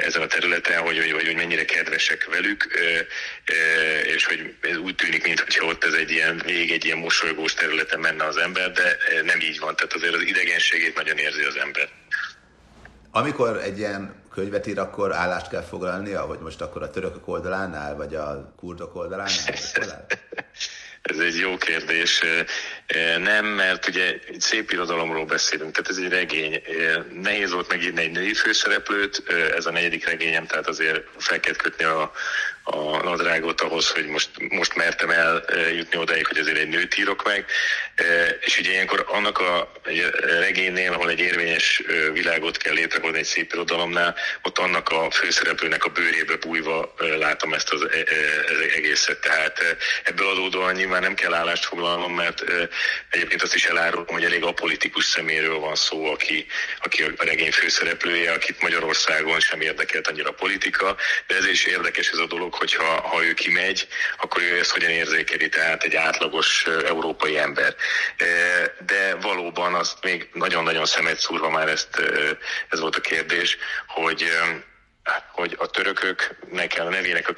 [0.00, 2.68] ezen a területen, hogy, hogy, hogy mennyire kedvesek velük,
[4.14, 8.00] és hogy ez úgy tűnik, mintha ott ez egy ilyen vég, egy ilyen mosolygós területen
[8.00, 11.88] menne az ember, de nem így van, tehát azért az idegenségét nagyon érzi az ember.
[13.10, 17.96] Amikor egy ilyen könyvet ír, akkor állást kell foglalnia, hogy most akkor a törökök oldalánál,
[17.96, 19.34] vagy a kurdok oldalánál?
[21.02, 22.22] Ez egy jó kérdés.
[23.18, 26.62] Nem, mert ugye szép irodalomról beszélünk, tehát ez egy regény.
[27.22, 29.22] Nehéz volt megírni egy női főszereplőt,
[29.56, 32.12] ez a negyedik regényem, tehát azért fel kell kötni a,
[32.62, 35.44] a nadrágot ahhoz, hogy most, most mertem el
[35.76, 37.46] jutni odáig, hogy azért egy nőt írok meg.
[38.40, 39.72] És ugye ilyenkor annak a
[40.40, 45.88] regénynél, ahol egy érvényes világot kell létrehozni egy szép irodalomnál, ott annak a főszereplőnek a
[45.88, 47.80] bőrébe bújva látom ezt az,
[48.50, 49.20] az egészet.
[49.20, 52.44] Tehát ebből adódóan nyilván nem kell állást foglalnom, mert
[53.10, 56.46] egyébként azt is elárulom, hogy elég apolitikus szeméről van szó, aki,
[56.80, 62.08] aki a regény főszereplője, akit Magyarországon sem érdekelt annyira a politika, de ez is érdekes
[62.08, 63.86] ez a dolog, hogyha ha ő kimegy,
[64.18, 67.74] akkor ő ezt hogyan érzékeli, tehát egy átlagos európai ember.
[68.86, 72.02] De valóban azt még nagyon-nagyon szemet szúrva már ezt,
[72.68, 74.30] ez volt a kérdés, hogy
[75.32, 77.34] hogy a törököknek a nevének a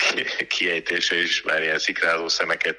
[0.49, 2.77] kiejtése is már ilyen szikrázó szemeket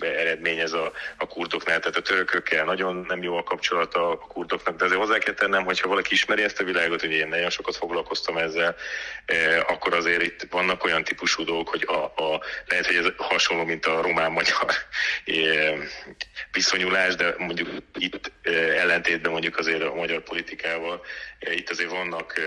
[0.00, 4.84] eredményez a, a kurdoknál, tehát a törökökkel nagyon nem jó a kapcsolata a kurdoknak, de
[4.84, 8.36] azért hozzá kell tennem, hogyha valaki ismeri ezt a világot, hogy én nagyon sokat foglalkoztam
[8.36, 8.76] ezzel,
[9.66, 13.86] akkor azért itt vannak olyan típusú dolgok, hogy a, a, lehet, hogy ez hasonló, mint
[13.86, 14.74] a román-magyar
[16.52, 18.32] viszonyulás, de mondjuk itt
[18.76, 21.04] ellentétben mondjuk azért a magyar politikával,
[21.40, 22.40] itt azért vannak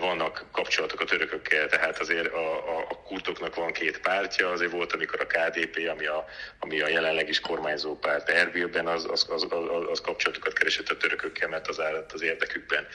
[0.00, 4.92] vannak kapcsolatok a törökökkel, tehát azért a, a, a kurtoknak van két pártja, azért volt,
[4.92, 6.24] amikor a KDP, ami a,
[6.58, 10.96] ami a jelenleg is kormányzó párt Erbilben, az, az, az, az, az kapcsolatokat keresett a
[10.96, 12.86] törökökkel, mert az állat az érdekükben.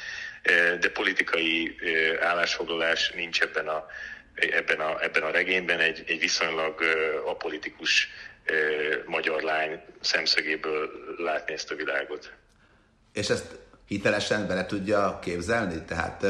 [0.80, 1.76] De politikai
[2.20, 3.86] állásfoglalás nincs ebben a,
[4.36, 6.82] ebben a, ebben a regényben, egy, egy viszonylag
[7.26, 8.10] apolitikus
[9.06, 12.32] magyar lány szemszögéből látni ezt a világot.
[13.14, 13.58] És ezt
[13.88, 15.84] hitelesen bele tudja képzelni?
[15.88, 16.26] Tehát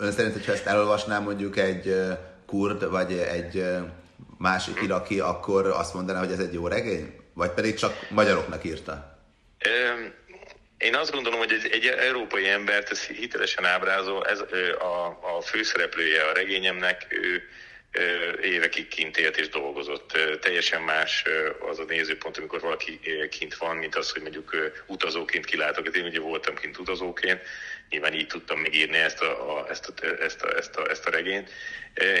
[0.00, 1.94] ön szerint, hogyha ezt elolvasnám mondjuk egy
[2.46, 3.64] kurd vagy egy
[4.38, 7.14] másik iraki, akkor azt mondaná, hogy ez egy jó regény?
[7.34, 9.18] Vagy pedig csak magyaroknak írta?
[10.78, 14.40] Én azt gondolom, hogy egy, egy európai embert ez hitelesen ábrázol, ez
[14.78, 17.42] a, a főszereplője a regényemnek, ő
[18.42, 20.18] évekig kint élt és dolgozott.
[20.40, 21.24] Teljesen más
[21.70, 23.00] az a nézőpont, amikor valaki
[23.30, 25.96] kint van, mint az, hogy mondjuk utazóként kilátok.
[25.96, 27.42] Én ugye voltam kint utazóként,
[27.88, 31.10] nyilván így tudtam megírni ezt a, a, ezt, a, ezt, a, ezt, a, ezt a
[31.10, 31.50] regényt.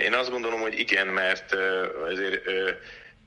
[0.02, 1.56] Én azt gondolom, hogy igen, mert
[2.10, 2.48] ezért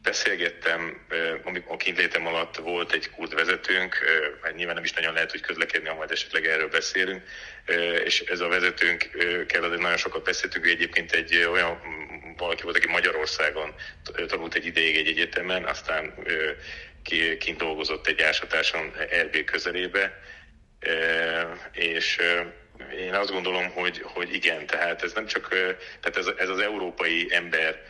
[0.03, 1.06] beszélgettem,
[1.43, 3.95] amikor kintlétem alatt volt egy kurd vezetőnk,
[4.41, 7.23] hát nyilván nem is nagyon lehet, hogy közlekedni, ha majd esetleg erről beszélünk,
[8.06, 9.10] és ez a vezetőnk
[9.47, 11.79] kell, azért nagyon sokat beszéltünk, egyébként egy olyan
[12.37, 13.73] valaki volt, aki Magyarországon
[14.27, 16.13] tanult egy ideig egy egyetemen, aztán
[17.39, 20.19] kint dolgozott egy ásatáson RB közelébe,
[21.71, 22.19] és
[22.99, 25.47] én azt gondolom, hogy, hogy igen, tehát ez nem csak,
[25.99, 27.81] tehát ez, ez az európai ember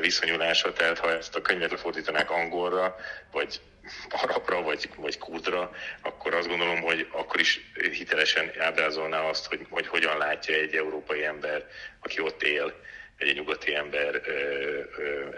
[0.00, 2.96] viszonyulása, tehát ha ezt a könyvet lefordítanák angolra,
[3.32, 3.60] vagy
[4.08, 5.70] arabra, vagy, vagy kurdra,
[6.02, 7.60] akkor azt gondolom, hogy akkor is
[7.92, 11.66] hitelesen ábrázolná azt, hogy, hogy hogyan látja egy európai ember,
[12.00, 12.74] aki ott él,
[13.20, 14.20] egy nyugati ember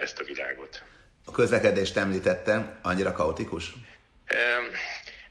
[0.01, 0.83] ezt a világot.
[1.25, 3.73] A közlekedést említette, annyira kaotikus?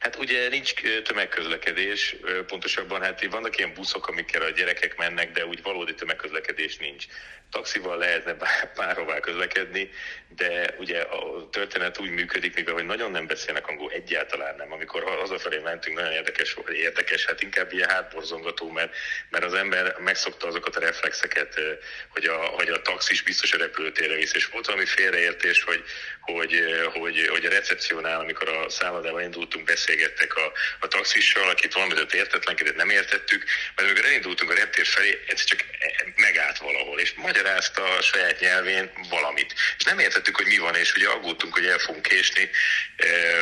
[0.02, 2.16] Hát ugye nincs tömegközlekedés,
[2.48, 7.06] pontosabban hát vannak ilyen buszok, amikkel a gyerekek mennek, de úgy valódi tömegközlekedés nincs.
[7.52, 8.36] Taxival lehetne
[8.76, 9.90] bárhová közlekedni,
[10.36, 14.72] de ugye a történet úgy működik, mivel hogy nagyon nem beszélnek angol, egyáltalán nem.
[14.72, 18.96] Amikor hazafelé mentünk, nagyon érdekes, vagy érdekes, hát inkább ilyen hátborzongató, mert,
[19.30, 21.60] mert az ember megszokta azokat a reflexeket,
[22.10, 25.84] hogy a, hogy a taxis biztos a repülőtérre visz, és volt valami félreértés, hogy,
[26.22, 32.14] hogy, hogy, hogy a recepciónál, amikor a szállodában indultunk, beszélgettek a, a taxissal, akit valamit
[32.14, 33.44] értetlenkedett, nem értettük,
[33.76, 35.66] mert amikor elindultunk a reptér felé, ez csak
[36.16, 39.54] megállt valahol, és magyarázta a saját nyelvén valamit.
[39.78, 42.50] És nem értettük, hogy mi van, és ugye aggódtunk, hogy el fogunk késni,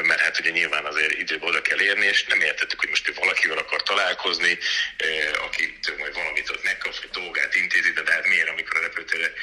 [0.03, 3.13] mert hát ugye nyilván azért időben oda kell érni, és nem értettük, hogy most ő
[3.13, 4.57] valakivel akar találkozni,
[5.45, 9.33] aki majd valamit ott megkap, hogy dolgát intézi, de hát miért, amikor a repülőtérre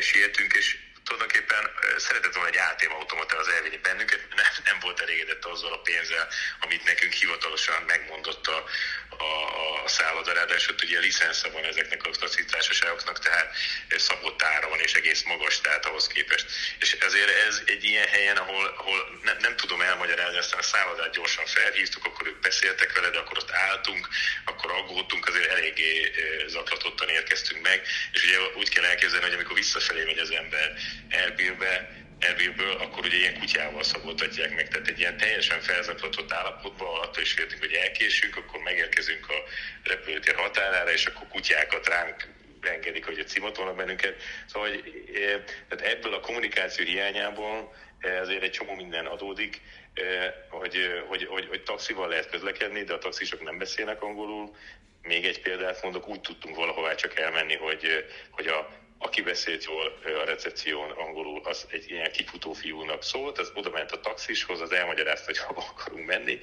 [0.00, 0.76] sietünk, és
[1.08, 1.64] tulajdonképpen
[2.06, 6.28] szeretett volna egy ATM automata az elvinni bennünket, nem, nem volt elégedett azzal a pénzzel,
[6.60, 8.58] amit nekünk hivatalosan megmondott a,
[9.28, 9.30] a,
[9.64, 10.32] a szálloda.
[10.32, 12.10] Ráadásul ugye licensza van ezeknek a
[12.50, 13.54] társaságoknak, tehát
[13.96, 16.46] szabott ára van és egész magas, tehát ahhoz képest.
[16.78, 21.12] És ezért ez egy ilyen helyen, ahol, ahol ne, nem tudom elmagyarázni, aztán a szállodát
[21.12, 24.08] gyorsan felhívtuk, akkor ők beszéltek vele, de akkor ott álltunk,
[24.44, 26.12] akkor aggódtunk, azért eléggé
[26.46, 30.72] zaklatottan érkeztünk meg, és ugye úgy kell elképzelni, hogy amikor visszafelé megy az ember
[31.08, 37.22] Erbilbe, Erbilből, akkor ugye ilyen kutyával szaboltatják meg, tehát egy ilyen teljesen felzaklatott állapotban, attól
[37.22, 39.44] is féltünk, hogy elkésünk, akkor megérkezünk a
[39.82, 42.26] repülőtér határára, és akkor kutyákat ránk
[42.60, 44.22] engedik, hogy cimatolnak bennünket.
[44.46, 49.60] Szóval hogy, e, tehát ebből a kommunikáció hiányából ezért egy csomó minden adódik,
[49.94, 54.56] e, hogy, hogy, hogy, hogy taxival lehet közlekedni, de a taxisok nem beszélnek angolul.
[55.02, 59.98] Még egy példát mondok, úgy tudtunk valahová csak elmenni, hogy, hogy a aki beszélt jól
[60.22, 64.72] a recepción angolul, az egy ilyen kifutó fiúnak szólt, az oda ment a taxishoz, az
[64.72, 66.40] elmagyarázta, hogy hova akarunk menni,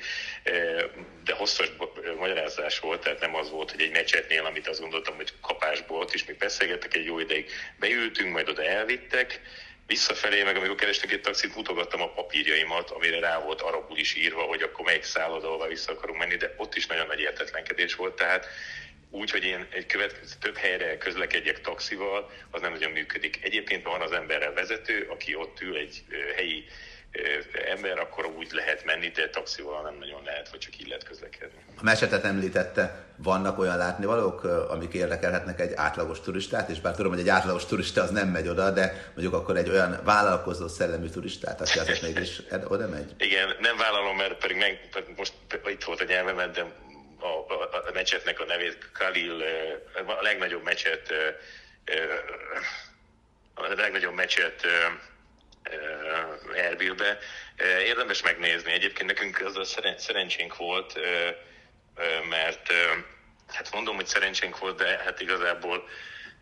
[1.24, 1.72] de hosszas
[2.18, 6.14] magyarázás volt, tehát nem az volt, hogy egy mecsetnél, amit azt gondoltam, hogy kapásból ott
[6.14, 9.42] is még beszélgettek egy jó ideig, beültünk, majd oda elvittek,
[9.88, 14.42] Visszafelé, meg amikor kerestünk egy taxit, mutogattam a papírjaimat, amire rá volt arabul is írva,
[14.42, 18.48] hogy akkor melyik szálloda, vissza akarunk menni, de ott is nagyon nagy értetlenkedés volt, tehát
[19.10, 23.40] úgy, hogy én egy következő több helyre közlekedjek taxival, az nem nagyon működik.
[23.44, 26.04] Egyébként van az emberrel vezető, aki ott ül egy
[26.36, 26.66] helyi
[27.72, 31.60] ember, akkor úgy lehet menni, de taxival nem nagyon lehet, vagy csak így lehet közlekedni.
[31.78, 37.20] A mesetet említette, vannak olyan látnivalók, amik érdekelhetnek egy átlagos turistát, és bár tudom, hogy
[37.20, 41.62] egy átlagos turista az nem megy oda, de mondjuk akkor egy olyan vállalkozó szellemű turistát,
[41.62, 43.14] aki azért mégis oda megy.
[43.18, 44.80] Igen, nem vállalom, mert pedig meg,
[45.18, 45.34] most
[45.66, 46.66] itt volt a nyelvemet, de
[47.26, 49.44] a, a, a mecsetnek a nevét Khalil,
[50.06, 51.14] a legnagyobb mecset,
[53.54, 54.68] a legnagyobb mecset
[56.56, 57.18] Erbilbe.
[57.80, 58.72] Érdemes megnézni.
[58.72, 59.64] Egyébként nekünk az a
[59.98, 61.00] szerencsénk volt,
[62.30, 62.72] mert
[63.48, 65.84] hát mondom, hogy szerencsénk volt, de hát igazából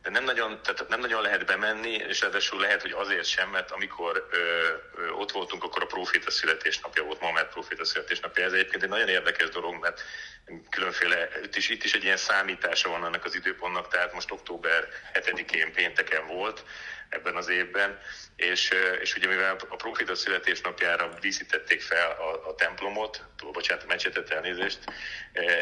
[0.03, 3.71] de nem nagyon, tehát nem nagyon lehet bemenni, és ráadásul lehet, hogy azért sem, mert
[3.71, 4.37] amikor ö,
[4.95, 8.43] ö, ott voltunk, akkor a proféta születésnapja volt, Mohamed proféta születésnapja.
[8.43, 10.01] Ez egyébként egy nagyon érdekes dolog, mert
[10.69, 14.87] különféle, itt is, itt is egy ilyen számítása van annak az időpontnak, tehát most október
[15.13, 16.63] 7-én pénteken volt,
[17.13, 17.99] ebben az évben,
[18.35, 18.69] és,
[19.01, 24.79] és ugye mivel a profita születésnapjára díszítették fel a, a templomot, bocsánat, a mecsetet elnézést,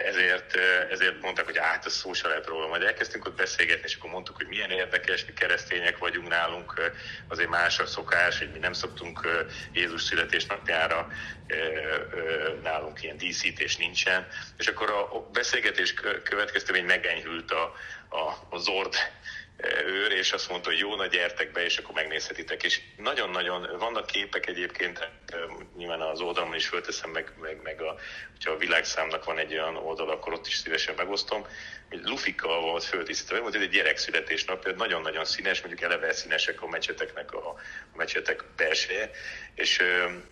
[0.05, 0.55] ezért,
[0.89, 2.67] ezért mondták, hogy át, ez szó se lehet róla.
[2.67, 6.91] Majd elkezdtünk ott beszélgetni, és akkor mondtuk, hogy milyen érdekes, mi keresztények vagyunk nálunk,
[7.27, 9.27] azért más a szokás, hogy mi nem szoktunk
[9.73, 11.07] Jézus születésnapjára,
[12.63, 14.27] nálunk ilyen díszítés nincsen.
[14.57, 15.93] És akkor a beszélgetés
[16.23, 17.73] következtében megenyhült a,
[18.09, 18.95] a, a zord
[19.85, 22.63] őr, és azt mondta, hogy jó, na gyertek be, és akkor megnézhetitek.
[22.63, 25.09] És nagyon-nagyon, vannak képek egyébként,
[25.77, 27.95] nyilván az oldalon is fölteszem, meg, meg, meg a,
[28.31, 31.45] hogyha a világszámnak van egy olyan oldal, akkor ott is szívesen megosztom,
[31.89, 37.33] hogy lufikkal volt föltisztítva, volt egy gyerek születésnapja, nagyon-nagyon színes, mondjuk eleve színesek a mecseteknek
[37.33, 37.55] a, a
[37.95, 39.11] mecsetek belseje,
[39.55, 39.81] és,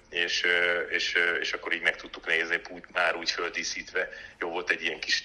[0.10, 0.44] és,
[0.90, 2.62] és, és, akkor így meg tudtuk nézni,
[2.94, 4.10] már úgy föltisztítve,
[4.40, 5.24] jó volt egy ilyen kis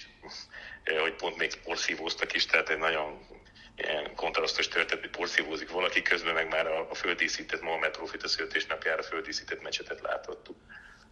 [0.85, 3.27] hogy pont még porszívóztak is, tehát egy nagyon
[3.77, 9.63] ilyen kontrasztos történet, porszívózik valaki, közben meg már a, a földíszített Mohamed Profita születésnapjára földíszített
[9.63, 10.57] mecsetet láthattuk.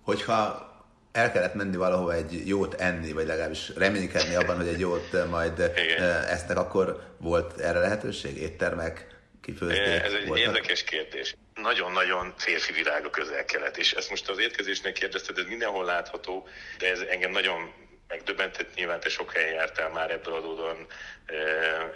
[0.03, 0.71] Hogyha
[1.13, 5.59] el kellett menni valahova egy jót enni, vagy legalábbis reménykedni abban, hogy egy jót majd
[5.77, 6.03] Igen.
[6.25, 8.37] esznek, akkor volt erre lehetőség?
[8.37, 9.07] Éttermek,
[9.43, 10.03] kifőzték?
[10.03, 10.47] Ez egy voltak?
[10.47, 11.35] érdekes kérdés.
[11.55, 16.49] Nagyon-nagyon férfi világ a közel-kelet, és ezt most az étkezésnek kérdezted, ez mindenhol látható,
[16.79, 17.73] de ez engem nagyon
[18.13, 20.87] megdöbbentett, nyilván te sok helyen jártál már ebből adódóan,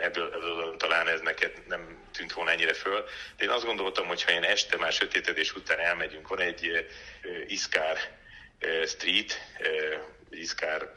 [0.01, 3.05] ebből, adódóan talán ez neked nem tűnt volna ennyire föl.
[3.37, 6.87] De én azt gondoltam, hogy ha én este már sötétedés után elmegyünk, van egy
[7.47, 7.99] Iszkár
[8.87, 9.41] Street,
[10.31, 10.93] Iszkár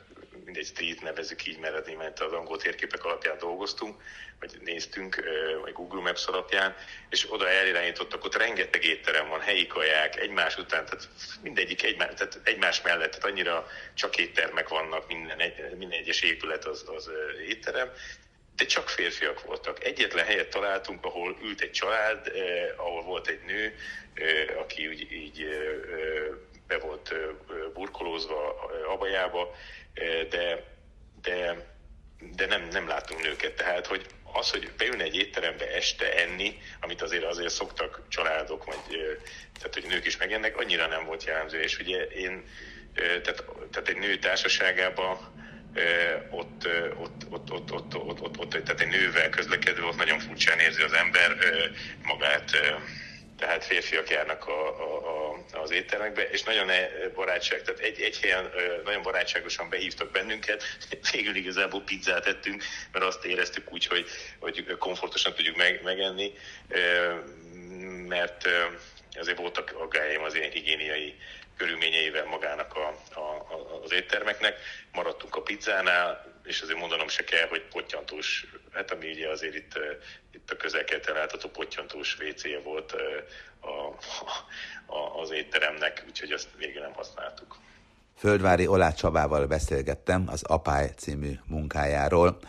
[0.49, 4.01] mindegy street nevezük így, mert német az angol térképek alapján dolgoztunk,
[4.39, 5.23] vagy néztünk,
[5.61, 6.75] vagy Google Maps alapján,
[7.09, 11.09] és oda elirányítottak, ott rengeteg étterem van, helyi kaják, egymás után, tehát
[11.41, 16.65] mindegyik egymás, tehát egymás mellett, tehát annyira csak éttermek vannak, minden, egy, minden egyes épület
[16.65, 17.09] az, az
[17.47, 17.91] étterem,
[18.55, 19.83] de csak férfiak voltak.
[19.83, 23.75] Egyetlen helyet találtunk, ahol ült egy család, eh, ahol volt egy nő,
[24.13, 27.13] eh, aki úgy, így eh, be volt
[27.73, 29.55] burkolózva abajába,
[30.29, 30.63] de,
[31.21, 31.65] de,
[32.35, 33.53] de nem, nem látunk nőket.
[33.53, 38.97] Tehát, hogy az, hogy beülne egy étterembe este enni, amit azért azért szoktak családok, vagy
[39.57, 41.59] tehát, hogy nők is megennek, annyira nem volt jellemző.
[41.61, 42.43] És ugye én,
[42.93, 45.17] tehát, tehát egy nő társaságában
[46.29, 46.67] ott,
[46.97, 50.81] ott, ott, ott, ott, ott, ott, ott, tehát egy nővel közlekedve ott nagyon furcsán érzi
[50.81, 51.37] az ember
[52.03, 52.51] magát
[53.39, 56.69] tehát férfiak járnak a, a, a, az éttermekbe, és nagyon
[57.15, 58.51] barátság, tehát egy, egy helyen
[58.83, 60.63] nagyon barátságosan behívtak bennünket,
[61.11, 64.05] végül igazából pizzát ettünk, mert azt éreztük úgy, hogy,
[64.39, 66.33] hogy komfortosan tudjuk meg, megenni,
[68.07, 68.49] mert
[69.19, 71.15] azért voltak aggájaim az ilyen higiéniai
[71.57, 72.87] körülményeivel magának a,
[73.19, 74.55] a, az éttermeknek.
[74.91, 79.79] Maradtunk a pizzánál, és azért mondanom se kell, hogy pottyantós, hát ami ugye azért itt,
[80.31, 82.95] itt a közelkeleten látható wc volt
[83.59, 83.69] a,
[84.85, 87.57] a, az étteremnek, úgyhogy azt végül nem használtuk.
[88.17, 92.39] Földvári Olá Csabával beszélgettem az Apály című munkájáról.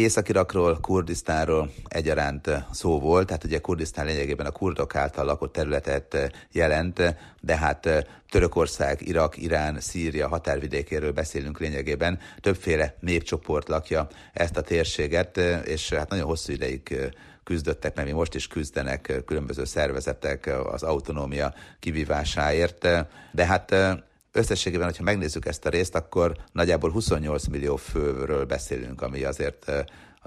[0.00, 7.16] Északirakról, Kurdisztánról egyaránt szó volt, tehát ugye Kurdisztán lényegében a kurdok által lakott területet jelent,
[7.40, 12.18] de hát Törökország, Irak, Irán, Szíria határvidékéről beszélünk lényegében.
[12.40, 17.12] Többféle népcsoport lakja ezt a térséget, és hát nagyon hosszú ideig
[17.44, 22.88] küzdöttek, mert mi most is küzdenek különböző szervezetek az autonómia kivívásáért,
[23.32, 23.74] de hát
[24.32, 29.72] összességében, hogyha megnézzük ezt a részt, akkor nagyjából 28 millió főről beszélünk, ami azért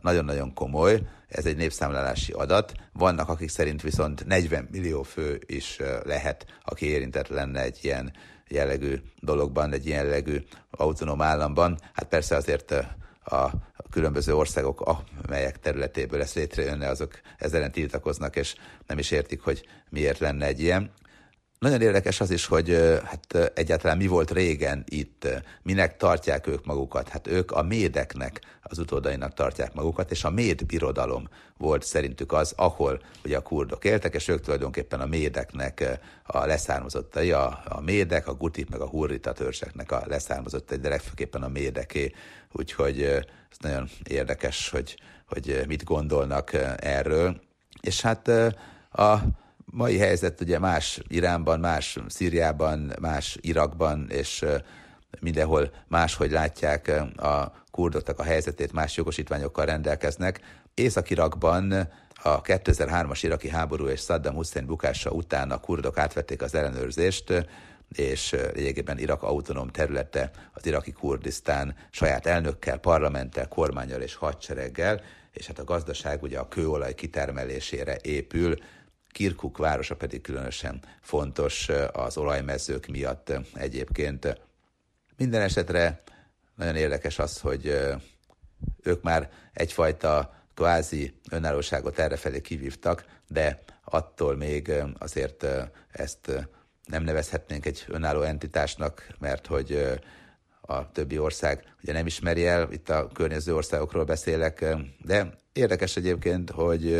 [0.02, 2.72] nagyon-nagyon komoly, ez egy népszámlálási adat.
[2.94, 8.14] Vannak, akik szerint viszont 40 millió fő is lehet, aki érintett lenne egy ilyen
[8.48, 10.42] jellegű dologban, egy ilyen jellegű
[10.72, 11.80] autonóm államban.
[11.94, 12.72] Hát persze azért
[13.24, 13.52] a
[13.90, 18.56] különböző országok, amelyek területéből ez létrejönne, azok ezzel tiltakoznak, és
[18.88, 20.92] nem is értik, hogy miért lenne egy ilyen.
[21.64, 25.28] Nagyon érdekes az is, hogy hát egyáltalán mi volt régen itt,
[25.62, 27.10] minek tartják ők magukat.
[27.10, 32.54] Hát ők a médeknek, az utódainak tartják magukat, és a méd birodalom volt szerintük az,
[32.58, 38.28] ahol ugye a kurdok éltek, és ők tulajdonképpen a médeknek a leszármazottai, a, a médek,
[38.28, 42.12] a gutik, meg a hurrita törzseknek a leszármazottai, de legfőképpen a médeké.
[42.52, 44.98] Úgyhogy ez nagyon érdekes, hogy,
[45.28, 47.42] hogy mit gondolnak erről.
[47.82, 48.28] És hát
[48.92, 49.20] a
[49.74, 54.46] mai helyzet ugye más Iránban, más Szíriában, más Irakban, és
[55.20, 60.40] mindenhol máshogy látják a kurdoknak a helyzetét, más jogosítványokkal rendelkeznek.
[60.74, 61.90] Észak-Irakban
[62.24, 67.48] a 2003-as iraki háború és Saddam Hussein bukása után a kurdok átvették az ellenőrzést,
[67.96, 75.02] és lényegében Irak autonóm területe, az iraki Kurdisztán saját elnökkel, parlamenttel, kormányal és hadsereggel,
[75.32, 78.56] és hát a gazdaság ugye a kőolaj kitermelésére épül,
[79.14, 84.42] Kirkuk városa pedig különösen fontos az olajmezők miatt egyébként.
[85.18, 86.04] Minden esetre
[86.56, 87.80] nagyon érdekes az, hogy
[88.84, 95.46] ők már egyfajta kvázi önállóságot errefelé kivívtak, de attól még azért
[95.92, 96.48] ezt
[96.86, 100.00] nem nevezhetnénk egy önálló entitásnak, mert hogy
[100.66, 104.66] a többi ország ugye nem ismeri el, itt a környező országokról beszélek,
[105.06, 106.94] de Érdekes egyébként, hogy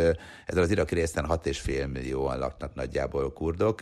[0.46, 3.80] ezzel az iraki részen 6,5 millióan laknak nagyjából kurdok,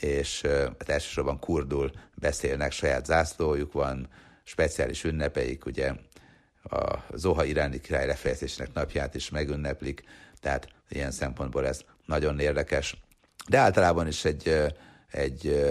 [0.00, 0.42] és
[0.78, 4.08] hát elsősorban kurdul beszélnek, saját zászlójuk van,
[4.44, 5.92] speciális ünnepeik, ugye
[6.62, 10.02] a Zoha iráni király lefejezésének napját is megünneplik,
[10.40, 12.96] tehát ilyen szempontból ez nagyon érdekes.
[13.48, 14.72] De általában is egy,
[15.10, 15.64] egy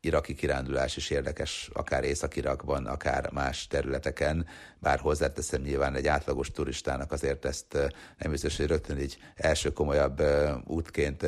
[0.00, 4.46] iraki kirándulás is érdekes, akár Észak-Irakban, akár más területeken,
[4.78, 7.72] bár hozzáteszem nyilván egy átlagos turistának azért ezt
[8.18, 10.22] nem biztos, hogy rögtön így első komolyabb
[10.64, 11.26] útként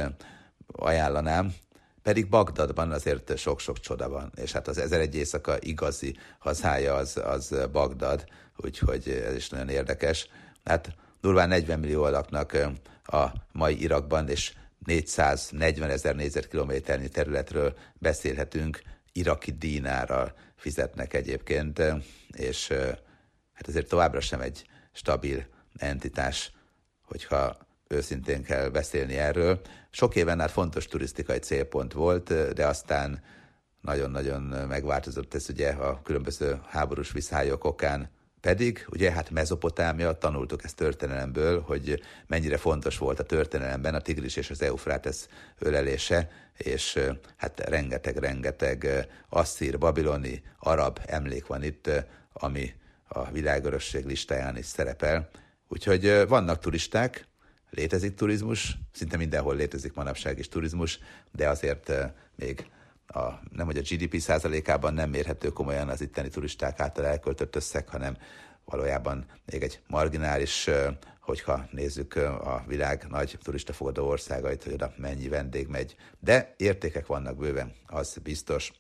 [0.67, 1.55] ajánlanám,
[2.03, 7.55] pedig Bagdadban azért sok-sok csoda van, és hát az ezer éjszaka igazi hazája az, az
[7.73, 8.25] Bagdad,
[8.57, 10.29] úgyhogy ez is nagyon érdekes.
[10.65, 12.57] Hát durván 40 millió laknak
[13.05, 14.53] a mai Irakban, és
[14.87, 21.83] 440 ezer négyzetkilométernyi területről beszélhetünk, iraki dínárral fizetnek egyébként,
[22.33, 22.69] és
[23.53, 26.53] hát ezért továbbra sem egy stabil entitás,
[27.05, 27.57] hogyha
[27.89, 29.61] őszintén kell beszélni erről.
[29.91, 33.23] Sok éven át fontos turisztikai célpont volt, de aztán
[33.81, 38.11] nagyon-nagyon megváltozott ez ugye a különböző háborús viszályok okán
[38.41, 44.37] pedig, ugye hát Mezopotámia, tanultuk ezt történelemből, hogy mennyire fontos volt a történelemben a Tigris
[44.37, 45.29] és az Eufrátesz
[45.59, 46.99] ölelése, és
[47.37, 51.91] hát rengeteg-rengeteg asszír, babiloni, arab emlék van itt,
[52.33, 52.75] ami
[53.09, 55.29] a világörösség listáján is szerepel.
[55.69, 57.29] Úgyhogy vannak turisták,
[57.71, 60.99] létezik turizmus, szinte mindenhol létezik manapság is turizmus,
[61.33, 61.93] de azért
[62.37, 62.67] még
[63.13, 67.89] a, nem hogy a GDP százalékában nem mérhető komolyan az itteni turisták által elköltött összeg,
[67.89, 68.17] hanem
[68.65, 70.71] valójában még egy marginális,
[71.21, 75.97] hogyha nézzük a világ nagy turistafogadó országait, hogy oda mennyi vendég megy.
[76.19, 78.73] De értékek vannak bőven, az biztos.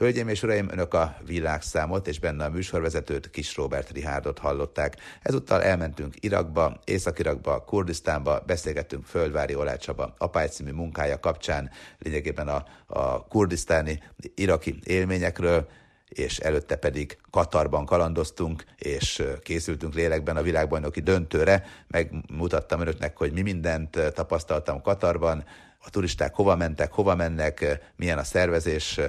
[0.00, 4.96] Hölgyeim és uraim, önök a világszámot és benne a műsorvezetőt, Kis Robert Rihárdot hallották.
[5.22, 13.26] Ezúttal elmentünk Irakba, Észak-Irakba, Kurdisztánba, beszélgettünk Földvári Olácsaba Apály című munkája kapcsán, lényegében a, a
[13.26, 14.02] kurdisztáni,
[14.34, 15.68] iraki élményekről,
[16.08, 21.66] és előtte pedig Katarban kalandoztunk, és készültünk lélekben a világbajnoki döntőre.
[21.86, 25.44] Megmutattam önöknek, hogy mi mindent tapasztaltam Katarban,
[25.78, 29.00] a turisták hova mentek, hova mennek, milyen a szervezés,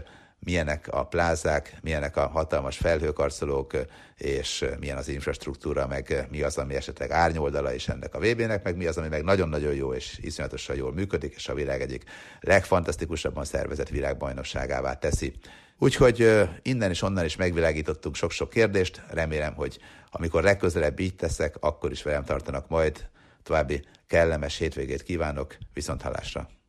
[0.44, 3.78] milyenek a plázák, milyenek a hatalmas felhőkarcolók,
[4.18, 8.78] és milyen az infrastruktúra, meg mi az, ami esetleg árnyoldala is ennek a VB-nek, meg
[8.78, 12.04] mi az, ami meg nagyon-nagyon jó és iszonyatosan jól működik, és a világ egyik
[12.40, 15.34] legfantasztikusabban szervezett világbajnokságává teszi.
[15.78, 19.02] Úgyhogy innen és onnan is megvilágítottunk sok-sok kérdést.
[19.10, 19.80] Remélem, hogy
[20.12, 23.10] amikor legközelebb így teszek, akkor is velem tartanak majd.
[23.44, 26.61] További kellemes hétvégét kívánok, viszont hallásra!